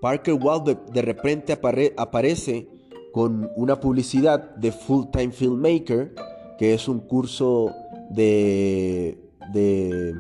[0.01, 1.53] Parker Walbeck de repente
[1.97, 2.67] aparece
[3.11, 6.13] con una publicidad de Full Time Filmmaker,
[6.57, 7.71] que es un curso
[8.11, 9.17] de,
[9.53, 10.13] de,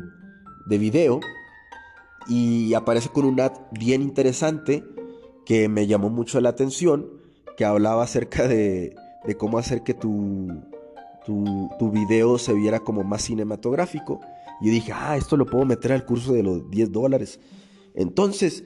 [0.65, 1.19] de video,
[2.27, 4.83] y aparece con un ad bien interesante
[5.45, 7.09] que me llamó mucho la atención,
[7.55, 8.95] que hablaba acerca de,
[9.37, 10.61] cómo hacer que tu,
[11.25, 14.19] tu, tu, video se viera como más cinematográfico.
[14.59, 17.39] Y dije, ah, esto lo puedo meter al curso de los 10 dólares.
[17.95, 18.63] Entonces,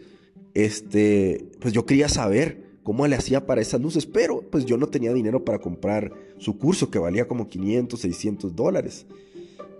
[0.53, 4.87] este, pues yo quería saber cómo le hacía para esas luces, pero pues yo no
[4.87, 9.05] tenía dinero para comprar su curso que valía como 500, 600 dólares.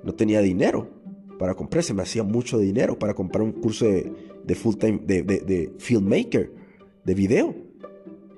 [0.03, 1.00] No tenía dinero
[1.41, 5.73] para comprar, se me hacía mucho dinero para comprar un curso de, full time, de,
[5.79, 6.53] filmmaker,
[7.03, 7.55] de video.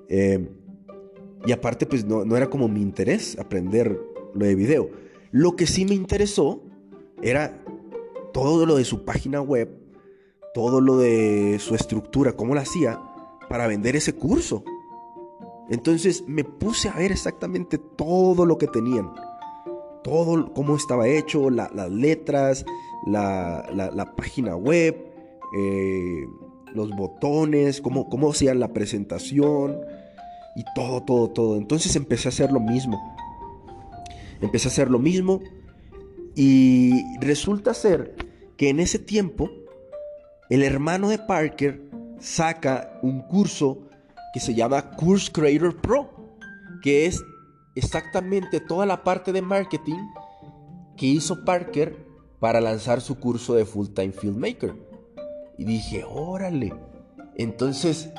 [0.07, 0.47] Eh,
[1.45, 3.99] y aparte pues no, no era como mi interés aprender
[4.33, 4.89] lo de video.
[5.31, 6.63] Lo que sí me interesó
[7.21, 7.61] era
[8.31, 9.69] todo lo de su página web,
[10.53, 13.01] todo lo de su estructura, cómo lo hacía
[13.49, 14.63] para vender ese curso.
[15.69, 19.11] Entonces me puse a ver exactamente todo lo que tenían.
[20.05, 22.65] Todo cómo estaba hecho, las letras,
[23.05, 24.95] la, página web,
[25.57, 26.25] eh,
[26.73, 29.79] los botones, cómo, cómo hacían la presentación
[30.55, 31.57] y todo, todo, todo.
[31.57, 33.15] Entonces empecé a hacer lo mismo.
[34.41, 35.41] Empecé a hacer lo mismo
[36.35, 38.15] y resulta ser
[38.57, 39.49] que en ese tiempo
[40.49, 41.81] el hermano de Parker
[42.19, 43.87] saca un curso
[44.33, 46.09] que se llama Course Creator Pro,
[46.81, 47.23] que es
[47.75, 49.99] exactamente toda la parte de marketing
[50.97, 52.12] que hizo Parker
[52.43, 54.75] para lanzar su curso de Full Time Filmmaker.
[55.57, 56.73] Y dije, órale.
[57.37, 58.09] Entonces,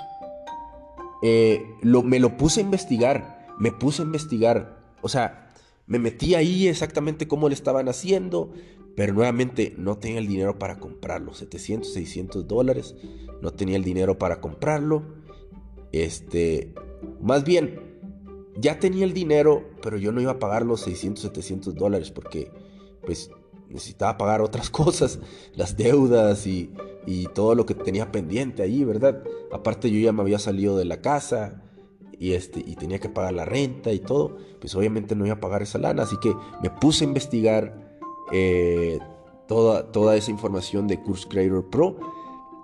[1.22, 4.78] eh, me lo puse a investigar, me puse a investigar.
[5.02, 5.52] O sea,
[5.86, 8.50] me metí ahí exactamente cómo le estaban haciendo,
[8.96, 11.34] pero nuevamente no tenía el dinero para comprarlo.
[11.34, 12.94] 700, 600 dólares.
[13.42, 15.02] No tenía el dinero para comprarlo.
[15.92, 16.72] Este,
[17.20, 17.78] más bien,
[18.56, 22.50] ya tenía el dinero, pero yo no iba a pagar los 600, 700 dólares porque
[23.04, 23.30] pues
[23.74, 25.18] necesitaba pagar otras cosas,
[25.54, 26.72] las deudas y,
[27.06, 29.22] y todo lo que tenía pendiente ahí, ¿verdad?
[29.52, 31.60] Aparte yo ya me había salido de la casa
[32.18, 35.40] y, este, y tenía que pagar la renta y todo, pues obviamente no iba a
[35.40, 38.00] pagar esa lana, así que me puse a investigar
[38.32, 38.98] eh,
[39.46, 41.98] toda, toda esa información de Course Creator Pro.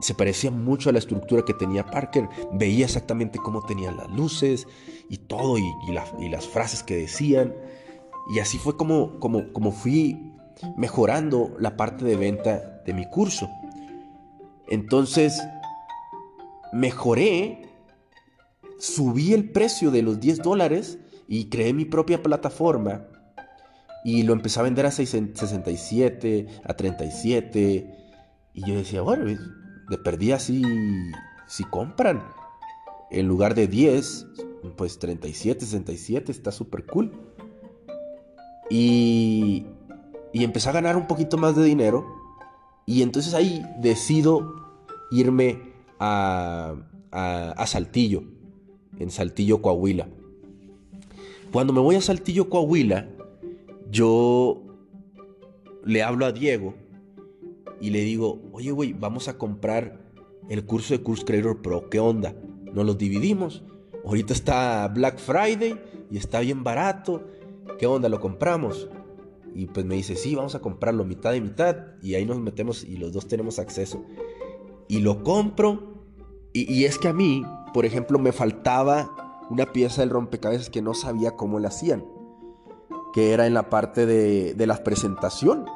[0.00, 4.66] Se parecía mucho a la estructura que tenía Parker, veía exactamente cómo tenían las luces
[5.10, 5.64] y todo, y,
[6.18, 7.54] y, las frases que decían.
[8.34, 10.32] Y así fue como, como, como fui
[10.76, 13.48] mejorando la parte de venta de mi curso.
[14.68, 15.40] Entonces,
[16.72, 17.62] mejoré
[18.78, 20.98] subí el precio de los 10 dólares
[21.28, 23.06] y creé mi propia plataforma
[24.04, 27.94] y lo empecé a vender a 67, a 37
[28.54, 30.62] y yo decía, bueno, de perdí así
[31.46, 32.22] si compran
[33.10, 34.26] en lugar de 10,
[34.76, 37.12] pues 37, 67 está súper cool.
[38.70, 39.66] Y,
[40.32, 42.06] y empecé a ganar un poquito más de dinero
[42.86, 44.54] y entonces ahí decido
[45.10, 46.74] irme a,
[47.10, 48.22] a Saltillo
[48.98, 50.08] en Saltillo, Coahuila.
[51.52, 53.08] Cuando me voy a Saltillo, Coahuila,
[53.90, 54.62] yo
[55.84, 56.74] le hablo a Diego
[57.80, 60.00] y le digo, oye, güey, vamos a comprar
[60.48, 62.34] el curso de Course Creator Pro, ¿qué onda?
[62.72, 63.62] Nos los dividimos.
[64.04, 65.78] Ahorita está Black Friday
[66.10, 67.26] y está bien barato.
[67.78, 68.08] ¿Qué onda?
[68.08, 68.88] ¿Lo compramos?
[69.54, 71.76] Y pues me dice, sí, vamos a comprarlo mitad y mitad.
[72.02, 74.04] Y ahí nos metemos y los dos tenemos acceso.
[74.88, 75.90] Y lo compro.
[76.52, 80.82] Y, y es que a mí por ejemplo, me faltaba una pieza del rompecabezas que
[80.82, 82.04] no sabía cómo la hacían,
[83.12, 85.66] que era en la parte de, de la presentación.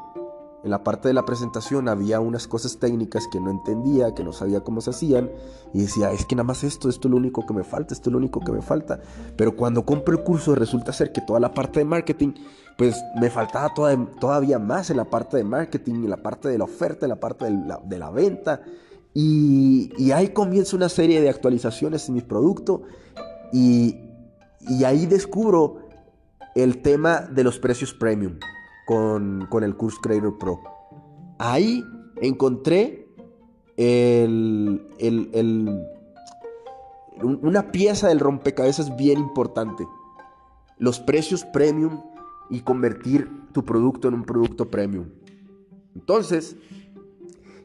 [0.63, 4.33] En la parte de la presentación había unas cosas técnicas que no entendía, que no
[4.33, 5.31] sabía cómo se hacían,
[5.75, 8.09] y decía, es que nada más esto, esto es lo único que me falta, esto
[8.09, 9.01] es lo único que me falta.
[9.37, 12.33] Pero cuando compro el curso resulta ser que toda la parte de marketing,
[12.77, 13.73] pues me faltaba
[14.21, 17.21] todavía más en la parte de marketing, en la parte de la oferta, en la
[17.21, 18.63] parte de la, venta.
[19.13, 22.83] Y, ahí comienza una serie de actualizaciones en mi producto
[23.53, 24.01] y,
[24.85, 25.79] ahí descubro
[26.57, 28.39] el tema de los precios premium
[28.87, 30.61] con, el Curse Creator Pro.
[31.39, 31.85] Ahí
[32.21, 33.07] encontré
[37.23, 39.87] una pieza del rompecabezas bien importante.
[40.77, 42.01] Los precios premium
[42.51, 45.07] y convertir tu producto en un producto premium.
[45.95, 46.57] Entonces,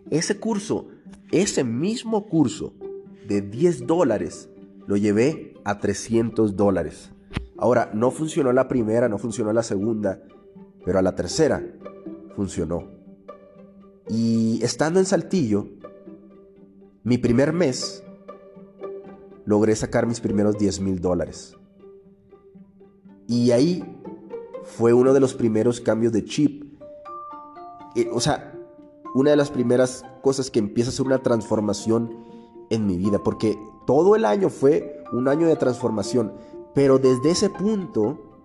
[0.10, 0.88] ese curso,
[1.32, 2.74] ese mismo curso
[3.28, 4.50] de 10 dólares,
[4.88, 7.12] lo llevé a 300 dólares.
[7.58, 10.22] Ahora, no funcionó la primera, no funcionó la segunda,
[10.86, 11.64] pero a la tercera
[12.36, 12.88] funcionó.
[14.08, 15.68] Y estando en Saltillo,
[17.04, 18.04] mi primer mes,
[19.46, 21.56] logré sacar mis primeros 10 mil dólares.
[23.28, 23.99] Y ahí
[24.78, 26.64] fue uno de los primeros cambios de chip.
[27.96, 28.54] Eh, o sea,
[29.14, 32.16] una de las primeras cosas que empieza a ser una transformación
[32.70, 36.34] en mi vida, porque todo el año fue un año de transformación,
[36.76, 38.44] pero desde ese punto,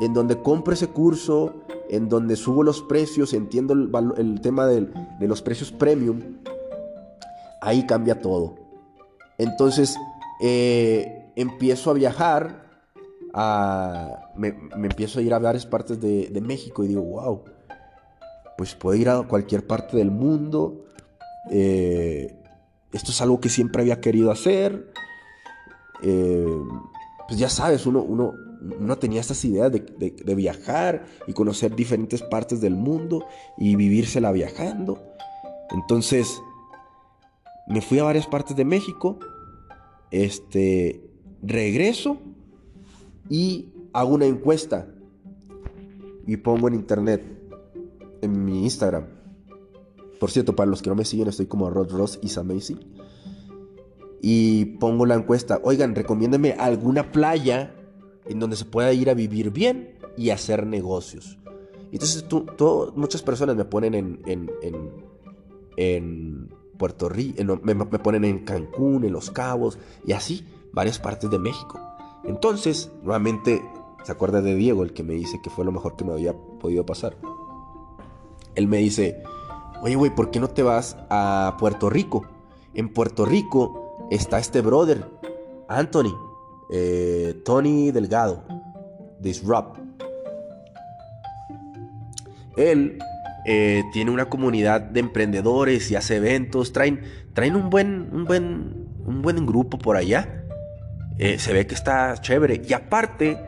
[0.00, 4.88] en donde compro ese curso, en donde subo los precios, entiendo el, tema de
[5.20, 6.20] los precios premium,
[7.60, 8.54] ahí cambia todo.
[9.38, 9.96] Entonces,
[10.40, 12.63] eh, empiezo a viajar,
[14.36, 17.42] me, empiezo a ir a varias partes de, de México y digo, wow,
[18.56, 20.86] pues puedo ir a cualquier parte del mundo.
[21.50, 22.34] Eh,
[22.92, 24.92] esto es algo que siempre había querido hacer.
[26.02, 26.46] Eh,
[27.26, 32.60] pues ya sabes, uno, uno, tenía estas ideas de, de, viajar y conocer diferentes partes
[32.60, 33.26] del mundo
[33.58, 35.02] y vivírsela viajando.
[35.70, 36.40] Entonces,
[37.66, 39.18] me fui a varias partes de México.
[40.10, 41.02] Este,
[41.42, 42.18] regreso
[43.28, 44.88] y hago una encuesta
[46.26, 47.22] y pongo en internet,
[48.22, 49.04] en mi Instagram
[50.24, 52.80] por cierto, para los que no me siguen, estoy como Rod Ross is amazing.
[54.22, 57.74] Y pongo la encuesta, oigan, recomiéndenme alguna playa
[58.24, 61.38] en donde se pueda ir a vivir bien y hacer negocios.
[61.92, 62.24] Entonces
[62.96, 64.50] muchas personas me ponen en, en,
[65.76, 66.48] en,
[66.78, 71.78] Puerto Rico, me, ponen en Cancún, en Los Cabos y así, varias partes de México.
[72.24, 73.62] Entonces, nuevamente,
[74.04, 76.32] se acuerda de Diego, el que me dice que fue lo mejor que me había
[76.32, 77.16] podido pasar.
[78.54, 79.22] Él me dice,
[79.84, 82.24] Oye, güey, ¿por qué no te vas a Puerto Rico?
[82.72, 85.10] En Puerto Rico está este brother,
[85.68, 86.16] Anthony,
[86.72, 88.44] eh, Tony Delgado,
[89.20, 89.78] Disrupt.
[92.56, 92.98] Él
[93.44, 97.02] eh, tiene una comunidad de emprendedores y hace eventos, traen,
[97.34, 100.43] traen un, buen, un, buen, un buen grupo por allá.
[101.18, 102.62] Eh, se ve que está chévere.
[102.66, 103.38] Y aparte,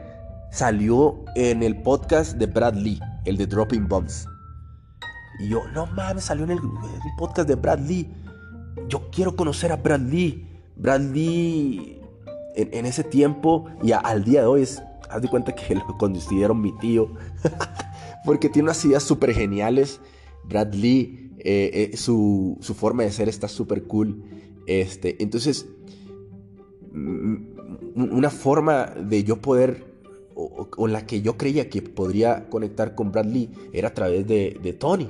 [0.51, 4.27] salió en el podcast de Brad Lee, el de Dropping Bombs.
[5.39, 6.61] Y yo, no mames, salió en el,
[7.19, 8.11] podcast de Brad Lee.
[8.89, 10.49] Yo quiero conocer a Brad Lee.
[10.77, 12.01] Brad Lee
[12.55, 16.61] en, ese tiempo y al día de hoy es, haz de cuenta que lo conducieron
[16.61, 17.13] mi tío.
[18.25, 20.01] Porque tiene unas ideas súper geniales.
[20.45, 24.23] Brad Lee, eh, eh, su, forma de ser está súper cool.
[24.67, 25.67] Este, entonces,
[26.93, 27.56] mm,
[27.97, 29.97] una forma de yo poder
[30.37, 34.77] o, la que yo creía que podría conectar con Brad Lee era a través de,
[34.79, 35.09] Tony.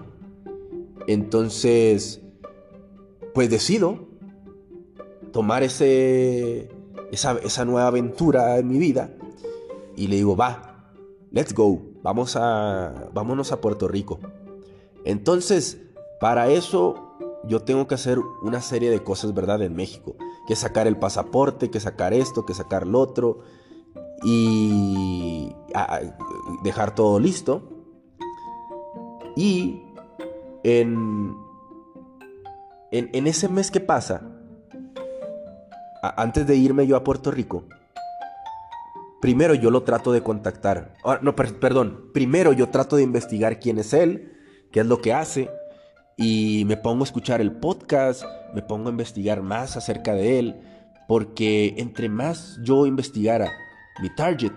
[1.09, 2.23] Entonces,
[3.35, 4.07] pues decido
[5.33, 6.69] tomar ese,
[7.11, 9.13] esa, nueva aventura en mi vida
[9.97, 10.93] y le digo, va,
[11.33, 14.21] let's go, vamos a, vámonos a Puerto Rico.
[15.05, 15.81] Entonces,
[16.21, 17.17] para eso
[17.49, 19.61] yo tengo que hacer una serie de cosas, ¿verdad?
[19.63, 20.17] En México.
[20.47, 23.41] Que sacar el pasaporte, que sacar esto, que sacar lo otro.
[24.23, 25.55] Y
[26.63, 27.77] dejar todo listo.
[29.37, 29.83] Y
[30.63, 31.37] en,
[32.91, 34.23] en, ese mes que pasa,
[36.03, 37.65] antes de irme yo a Puerto Rico,
[39.21, 40.95] primero yo lo trato de contactar.
[41.05, 44.33] Ah, no, perdón, primero yo trato de investigar quién es él,
[44.73, 45.51] qué es lo que hace,
[46.17, 50.61] y me pongo a escuchar el podcast, me pongo a investigar más acerca de él,
[51.09, 53.53] porque entre más yo investigara
[54.01, 54.53] mi target,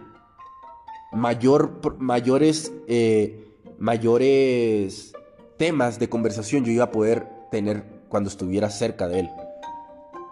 [1.12, 5.14] mayor, mayores, eh, mayores
[5.58, 9.30] temas de conversación yo iba a poder tener cuando estuviera cerca de él.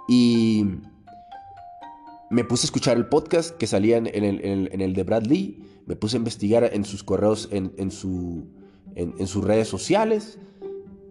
[0.08, 0.66] Y
[2.30, 6.18] me puse a escuchar el podcast que salía en, el, de Brad Lee, me puse
[6.18, 8.48] a investigar en sus correos, en, su,
[8.96, 10.40] en, sus redes sociales,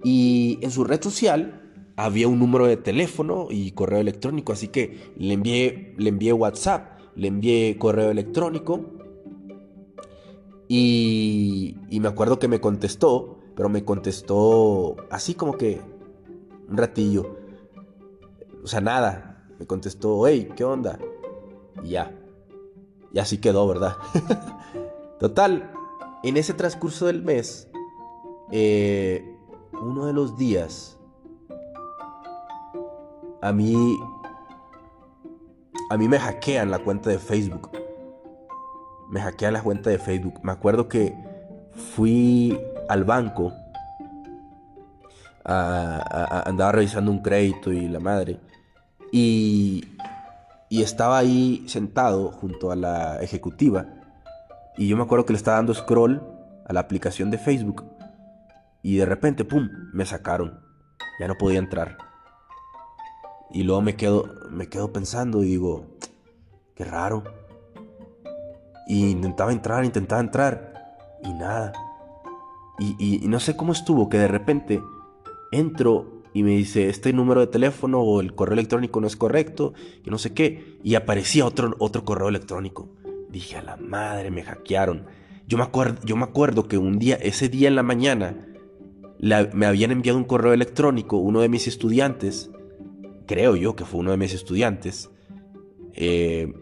[0.03, 1.62] y en su red social
[1.97, 6.99] había un número de teléfono y correo electrónico, así que le envié, le envié WhatsApp,
[7.14, 8.92] le envié correo electrónico,
[10.68, 15.80] y, y me acuerdo que me contestó pero me contestó así como que
[16.68, 17.38] un ratillo.
[18.62, 19.49] O sea, nada.
[19.59, 20.99] Me contestó, hey, ¿qué onda?
[21.82, 22.14] Y ya.
[23.12, 23.97] Y así quedó, ¿verdad?
[25.18, 25.72] Total,
[26.22, 27.70] en ese transcurso del mes,
[28.53, 29.36] eh,
[29.81, 30.99] uno de los días,
[33.43, 33.99] a mí,
[35.91, 37.70] a mí me hackean la cuenta de Facebook.
[39.09, 40.41] me hackean la cuenta de Facebook.
[40.43, 41.14] Me acuerdo que
[41.95, 42.59] fui
[42.89, 43.53] al banco,
[45.45, 48.41] andaba revisando un crédito y la madre,
[49.12, 49.85] y,
[50.68, 53.87] y estaba ahí sentado junto a la ejecutiva,
[54.77, 56.22] y yo me acuerdo que le estaba dando scroll
[56.66, 57.85] a la aplicación de Facebook,
[58.87, 60.61] y de repente, ¡pum!, me sacaron,
[61.18, 61.99] ya no podía entrar.
[63.51, 65.87] Y luego me quedo, me quedo pensando y digo,
[66.76, 67.24] qué raro.
[68.87, 70.99] Y intentaba entrar, intentaba entrar.
[71.24, 71.72] Y nada.
[72.78, 74.80] Y, no sé cómo estuvo, que de repente
[75.51, 79.74] entro y me dice, este número de teléfono o el correo electrónico no es correcto,
[80.05, 80.78] y no sé qué.
[80.84, 82.89] Y aparecía otro, otro correo electrónico.
[83.30, 85.07] Dije, a la madre, me hackearon.
[85.49, 85.64] Yo me
[86.05, 88.47] yo me acuerdo que un día, ese día en la mañana,
[89.19, 92.51] me habían enviado un correo electrónico, uno de mis estudiantes,
[93.27, 95.11] creo yo que fue uno de mis estudiantes,
[95.95, 96.53] eh,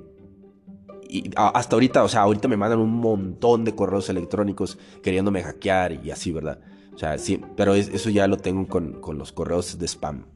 [1.09, 6.05] y hasta ahorita, o sea, ahorita me mandan un montón de correos electrónicos queriéndome hackear
[6.05, 6.61] y así, ¿verdad?
[6.95, 10.27] O sea, sí, pero eso ya lo tengo con, los correos de spam.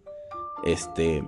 [0.65, 1.25] Este,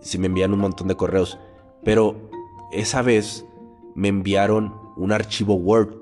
[0.00, 1.38] sí me envían un montón de correos,
[1.82, 2.30] pero
[2.72, 3.46] esa vez
[3.94, 5.94] me enviaron un archivo Word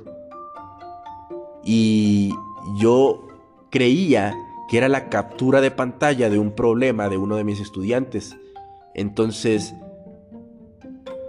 [1.64, 2.34] y
[2.78, 3.27] yo
[3.70, 4.34] creía
[4.68, 8.36] que era la captura de pantalla de un problema de uno de mis estudiantes.
[8.94, 9.74] Entonces,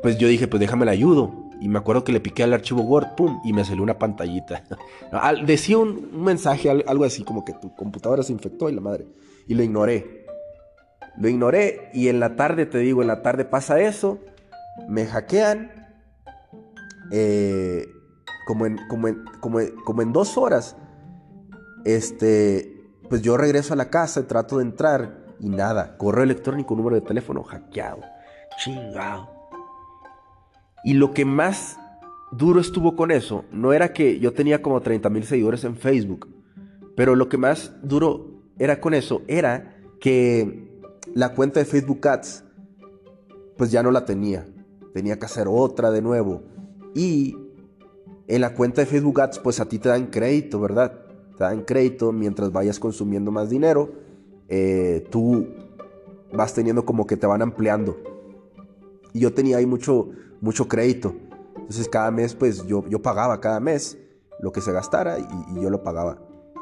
[0.02, 1.50] pues yo dije, pues déjame la ayudo.
[1.62, 4.64] Y me acuerdo que le piqué al archivo Word, pum, y me salió una pantallita.
[5.46, 9.08] Decía un, mensaje, algo así como que tu computadora se infectó y la madre.
[9.48, 10.26] Y lo ignoré.
[11.18, 14.20] Lo ignoré y en la tarde, te digo, en la tarde pasa eso.
[14.88, 15.72] Me hackean.
[17.12, 17.86] Eh,
[18.46, 19.10] como, en, como,
[19.42, 20.78] como, como en dos horas.
[21.86, 25.98] Este, pues yo regreso a la casa, trato de entrar y nada.
[25.98, 28.02] Correo electrónico, número de teléfono hackeado.
[28.64, 29.30] Chingado.
[30.84, 31.78] Y lo que más
[32.32, 36.28] duro estuvo con eso, no era que yo tenía como 30 mil seguidores en Facebook,
[36.96, 40.70] pero lo que más duro era con eso, era que
[41.14, 42.44] la cuenta de Facebook Ads,
[43.58, 44.46] pues ya no la tenía.
[44.94, 46.44] Tenía que hacer otra de nuevo.
[46.96, 47.36] Y
[48.28, 51.09] en la cuenta de Facebook Ads, pues a ti te dan crédito, ¿verdad?
[51.40, 53.90] Te dan crédito mientras vayas consumiendo más dinero.
[54.50, 55.48] Eh, tú
[56.34, 57.96] vas teniendo como que te van ampliando.
[59.14, 60.10] Y yo tenía ahí mucho,
[60.42, 61.16] mucho crédito.
[61.56, 63.98] Entonces cada mes, pues yo, yo pagaba cada mes
[64.42, 66.18] lo que se gastara y, yo lo pagaba.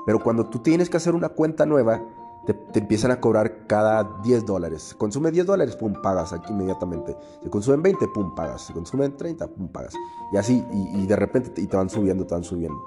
[0.05, 1.99] Pero cuando tú tienes que hacer una cuenta nueva,
[2.45, 4.93] te, empiezan a cobrar cada 10 dólares.
[4.95, 7.17] Consume 10 dólares, pum, pagas aquí inmediatamente.
[7.41, 8.67] Se consumen 20, pum, pagas.
[8.67, 9.95] Se consumen 30, pum, pagas.
[10.31, 12.77] Y así, y, de repente te, y te van subiendo, te van subiendo.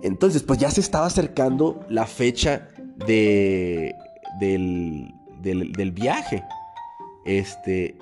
[0.00, 2.68] Entonces, pues ya se estaba acercando la fecha
[3.06, 3.94] de,
[4.40, 6.44] del, del, del viaje.
[7.24, 7.98] Este,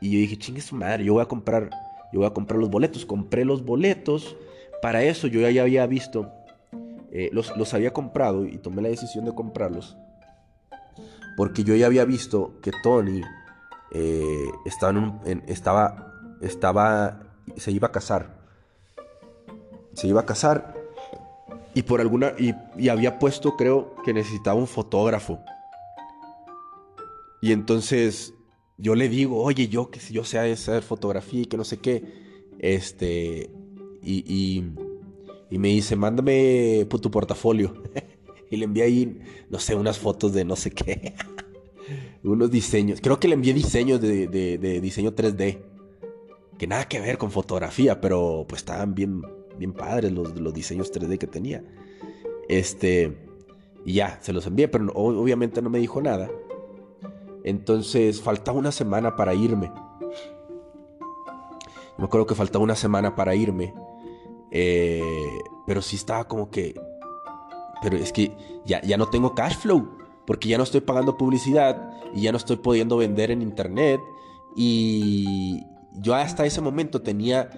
[0.00, 1.70] y yo dije, chingue su madre, yo voy a comprar,
[2.12, 3.04] yo voy a comprar los boletos.
[3.04, 4.36] Compré los boletos.
[4.80, 6.32] Para eso yo ya había visto,
[7.12, 9.96] eh, los, había comprado y tomé la decisión de comprarlos.
[11.36, 13.20] Porque yo ya había visto que Tony
[13.92, 17.20] eh, estaba, en estaba, estaba,
[17.56, 18.40] se iba a casar.
[19.92, 20.79] Se iba a casar.
[21.74, 25.40] Y por alguna, y, había puesto, creo, que necesitaba un fotógrafo.
[27.42, 28.34] Y entonces
[28.76, 31.78] yo le digo, oye, yo que si yo sé hacer fotografía y que no sé
[31.78, 32.02] qué,
[32.58, 33.50] este,
[34.02, 34.64] y,
[35.50, 37.82] y, me dice, mándame tu portafolio.
[38.50, 41.14] y le envié ahí, no sé, unas fotos de no sé qué,
[42.24, 43.00] unos diseños.
[43.00, 45.58] Creo que le envié diseños de, de, diseño 3D,
[46.58, 49.22] que nada que ver con fotografía, pero pues estaban bien,
[49.60, 51.62] bien padres los, los diseños 3D que tenía.
[52.48, 53.14] Este,
[53.84, 56.30] y ya, se los envié, pero obviamente no me dijo nada.
[57.44, 59.70] Entonces faltaba una semana para irme.
[61.98, 63.74] Me acuerdo que faltaba una semana para irme.
[64.50, 66.74] Eh, pero sí estaba como que...
[67.82, 68.32] Pero es que
[68.64, 69.98] ya, ya no tengo cash flow.
[70.26, 71.90] Porque ya no estoy pagando publicidad.
[72.14, 74.00] Y ya no estoy pudiendo vender en internet.
[74.56, 77.50] Y yo hasta ese momento tenía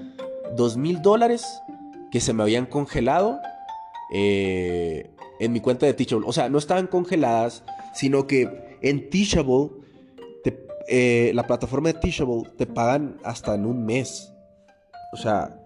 [0.56, 1.62] dos mil dólares
[2.12, 3.40] que se me habían congelado
[4.12, 5.10] eh,
[5.40, 6.26] en mi cuenta de Teachable.
[6.28, 9.70] O sea, no estaban congeladas, sino que en Teachable,
[10.88, 14.30] eh, la plataforma de Teachable te pagan hasta en un mes.
[15.14, 15.58] O sea,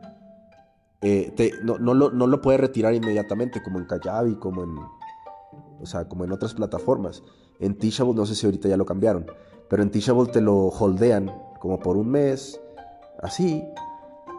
[1.02, 1.34] eh,
[1.64, 4.76] no, lo, puedes retirar inmediatamente, como en Kajabi, como en,
[5.80, 7.24] o sea, como en otras plataformas.
[7.58, 9.26] En Teachable, no sé si ahorita ya lo cambiaron,
[9.68, 12.60] pero en Teachable te lo holdean como por un mes,
[13.20, 13.64] así,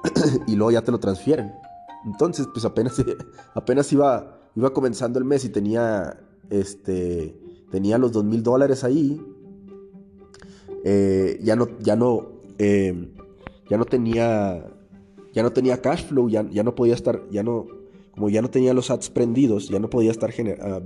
[0.47, 1.66] y luego ya te lo transfieren.
[2.07, 2.97] Entonces, pues apenas,
[3.91, 4.39] iba,
[4.73, 7.35] comenzando el mes y tenía este
[7.69, 9.21] tenía los dos mil dólares ahí,
[10.85, 13.09] eh, ya no, ya no, eh,
[13.69, 14.65] ya no tenía,
[15.33, 17.67] ya no tenía cash flow, ya, ya no podía estar, ya no,
[18.11, 20.81] como ya no tenía los ads prendidos, ya no podía estar ah,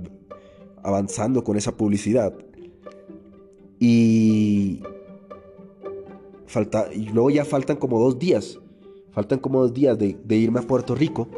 [0.82, 2.34] avanzando con esa publicidad.
[3.78, 4.82] Y,
[6.46, 8.58] falta, y luego ya faltan como dos días,
[9.12, 11.28] faltan como dos días de, irme a Puerto Rico.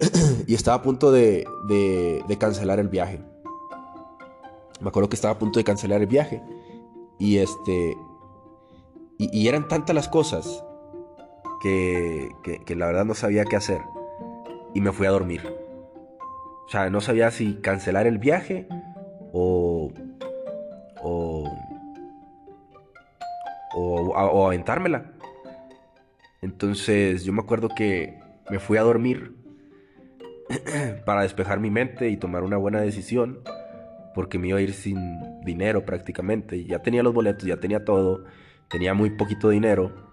[0.46, 1.46] y estaba a punto de,
[2.38, 3.20] cancelar el viaje.
[4.80, 6.42] Me acuerdo que estaba a punto de cancelar el viaje.
[7.18, 7.96] Y este.
[9.18, 10.64] Y, eran tantas las cosas
[11.62, 13.82] que, que, la verdad no sabía qué hacer.
[14.74, 15.42] Y me fui a dormir.
[16.66, 18.66] O sea, no sabía si cancelar el viaje
[19.32, 19.92] o.
[21.02, 21.44] o.
[23.74, 25.12] o, aventármela.
[26.42, 28.18] Entonces yo me acuerdo que
[28.50, 29.34] me fui a dormir
[31.04, 33.40] para despejar mi mente y tomar una buena decisión,
[34.14, 34.98] porque me iba a ir sin
[35.44, 36.64] dinero prácticamente.
[36.64, 38.24] Ya tenía los boletos, ya tenía todo,
[38.68, 40.10] tenía muy poquito dinero.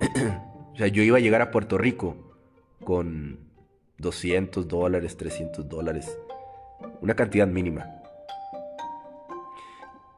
[0.74, 2.16] O sea, yo iba a llegar a Puerto Rico
[2.82, 3.38] con
[3.98, 6.18] 200 dólares, 300 dólares,
[7.00, 7.86] una cantidad mínima.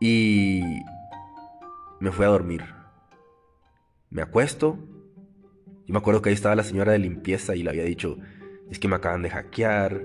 [0.00, 0.62] Y
[2.00, 2.64] me fui a dormir.
[4.08, 4.78] Me acuesto.
[5.86, 8.18] Yo me acuerdo que ahí estaba la señora de limpieza y le había dicho,
[8.70, 10.02] es que me acaban de hackear,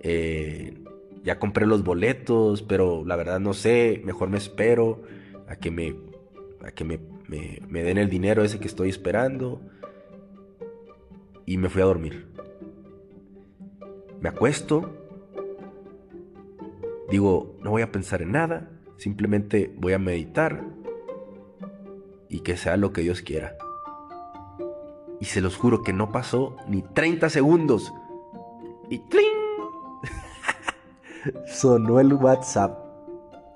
[0.00, 0.74] eh,
[1.22, 5.02] ya compré los boletos, pero la verdad no sé, mejor me espero
[5.46, 5.94] a que me,
[6.64, 9.60] a que me, me den el dinero ese que estoy esperando
[11.46, 12.26] y me fui a dormir.
[14.20, 14.92] Me acuesto,
[17.08, 20.64] digo, no voy a pensar en nada, simplemente voy a meditar
[22.28, 23.56] y que sea lo que Dios quiera.
[25.20, 27.92] Y se los juro que no pasó ni 30 segundos.
[28.88, 29.26] Y ¡tling!
[31.46, 32.78] Sonó el WhatsApp.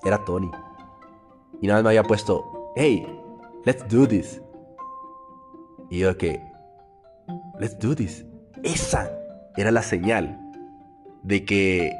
[0.04, 0.50] Era Tony.
[1.60, 3.06] Y nada más me había puesto, hey,
[3.64, 4.42] let's do this.
[5.90, 6.42] Y yo que,
[7.58, 8.24] let's do this.
[8.62, 9.10] Esa
[9.56, 10.38] era la señal
[11.22, 11.92] de que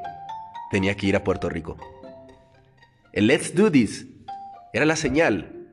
[0.71, 1.77] tenía que ir a Puerto Rico.
[3.13, 4.07] El let's do this
[4.73, 5.69] era la señal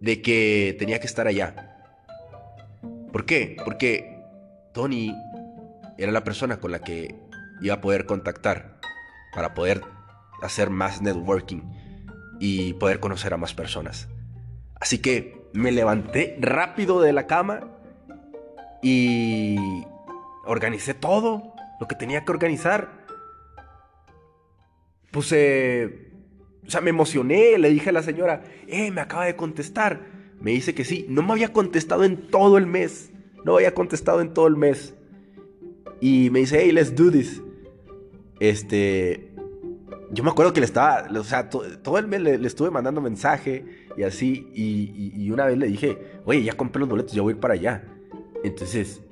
[0.00, 1.77] de que tenía que estar allá.
[3.12, 3.56] ¿Por qué?
[3.64, 4.22] Porque
[4.72, 5.14] Tony
[5.96, 7.14] era la persona con la que
[7.60, 8.78] iba a poder contactar
[9.34, 9.82] para poder
[10.42, 11.62] hacer más networking
[12.38, 14.08] y poder conocer a más personas.
[14.80, 17.68] Así que me levanté rápido de la cama
[18.82, 19.56] y
[20.44, 23.06] organicé todo lo que tenía que organizar.
[25.10, 26.12] Puse,
[26.66, 30.17] o sea, me emocioné, le dije a la señora, eh, me acaba de contestar.
[30.40, 33.10] Me dice que sí, no me había contestado en todo el mes,
[33.44, 34.94] no había contestado en todo el mes.
[36.00, 37.42] Y me dice, hey, let's do this.
[38.40, 39.32] Este,
[40.10, 43.88] yo me acuerdo que le estaba, o sea, todo el mes le, estuve mandando mensaje
[43.96, 47.34] y así, y, una vez le dije, oye, ya compré los boletos, ya voy a
[47.34, 47.84] ir para allá.
[48.44, 49.02] Entonces,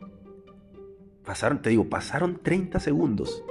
[1.24, 3.44] pasaron, te digo, pasaron 30 segundos.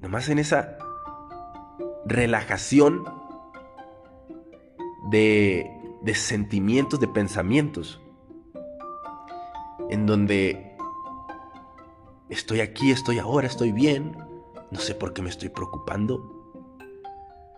[0.00, 0.78] Nomás en esa
[2.06, 3.04] relajación
[5.10, 8.00] de, de sentimientos, de pensamientos.
[9.90, 10.76] En donde
[12.28, 14.16] estoy aquí, estoy ahora, estoy bien.
[14.70, 16.32] No sé por qué me estoy preocupando.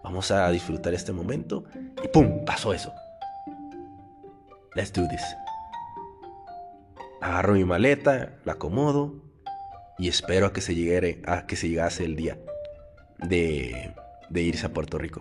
[0.03, 1.65] Vamos a disfrutar este momento.
[2.03, 2.45] Y ¡pum!
[2.45, 2.93] Pasó eso.
[4.75, 5.23] Let's do this.
[7.21, 9.29] Agarro mi maleta, la acomodo
[9.99, 12.39] y espero a que se, llegue, a que se llegase el día
[13.19, 13.93] de,
[14.31, 15.21] de irse a Puerto Rico.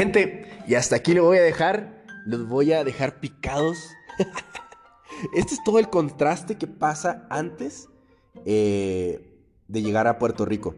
[0.00, 2.02] Gente, y hasta aquí lo voy a dejar.
[2.24, 3.76] Los voy a dejar picados.
[5.34, 7.90] este es todo el contraste que pasa antes
[8.46, 9.30] eh,
[9.68, 10.74] de llegar a Puerto Rico.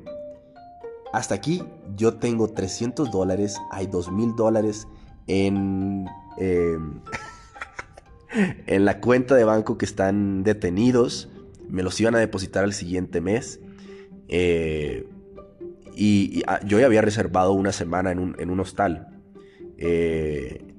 [1.12, 1.62] Hasta aquí
[1.94, 4.88] yo tengo 300 dólares, hay 2000 dólares
[5.28, 6.08] en...
[6.38, 7.00] Em,
[8.66, 11.28] en la cuenta de banco que están detenidos.
[11.68, 13.60] Me los iban a depositar el siguiente mes.
[14.26, 15.08] Eh,
[15.94, 19.11] y, ah, yo ya había reservado una semana en un, hostal
[19.84, 20.74] eh,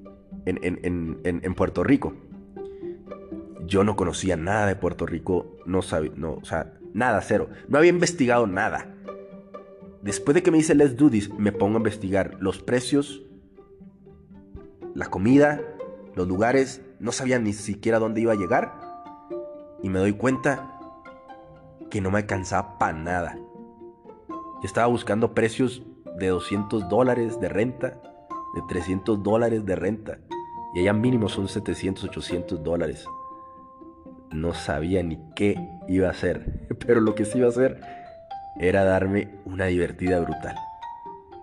[0.46, 2.14] en, Puerto Rico.
[3.66, 6.12] Yo no conocía nada de Puerto Rico, no sabía,
[6.94, 7.50] nada, cero.
[7.68, 8.96] No había investigado nada.
[10.02, 13.24] Después de que me hice Let's Do This, me pongo a investigar los precios,
[14.96, 15.62] la comida,
[16.16, 18.74] los lugares no sabía ni siquiera dónde iba a llegar.
[19.82, 20.80] Y me doy cuenta
[21.90, 23.38] que no me alcanzaba para nada.
[24.64, 25.84] Estaba buscando precios
[26.18, 28.02] de 200 dólares de renta,
[28.54, 30.20] de 300 dólares de renta.
[30.74, 33.06] Y allá mínimo son 700, 800 dólares.
[34.32, 35.56] No sabía ni qué
[35.88, 36.68] iba a hacer.
[36.86, 37.82] Pero lo que sí iba a hacer
[38.60, 40.56] era darme una divertida brutal.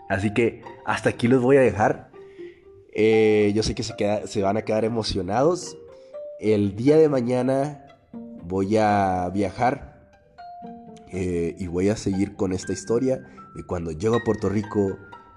[0.09, 2.11] Así que hasta aquí los voy a dejar.
[2.93, 3.95] Eh, yo sé que se,
[4.27, 5.77] se van a quedar emocionados.
[6.41, 7.87] el día de mañana
[8.43, 9.91] voy a viajar
[11.13, 14.97] eh, y voy a seguir con esta historia de cuando llego a Puerto Rico,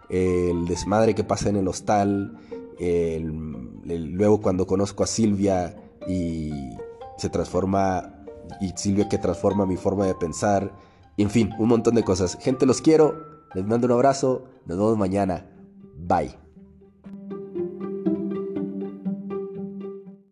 [0.10, 2.38] el desmadre que pasa en el hostal,
[2.80, 5.76] luego cuando conozco a Silvia
[6.08, 6.52] y
[7.18, 8.26] se transforma,
[8.60, 10.74] y Silvia que transforma mi forma de pensar,
[11.18, 12.38] en fin, un montón de cosas.
[12.42, 13.16] Gente, los quiero,
[13.54, 15.46] les mando un abrazo, nos vemos mañana,
[15.98, 16.43] bye.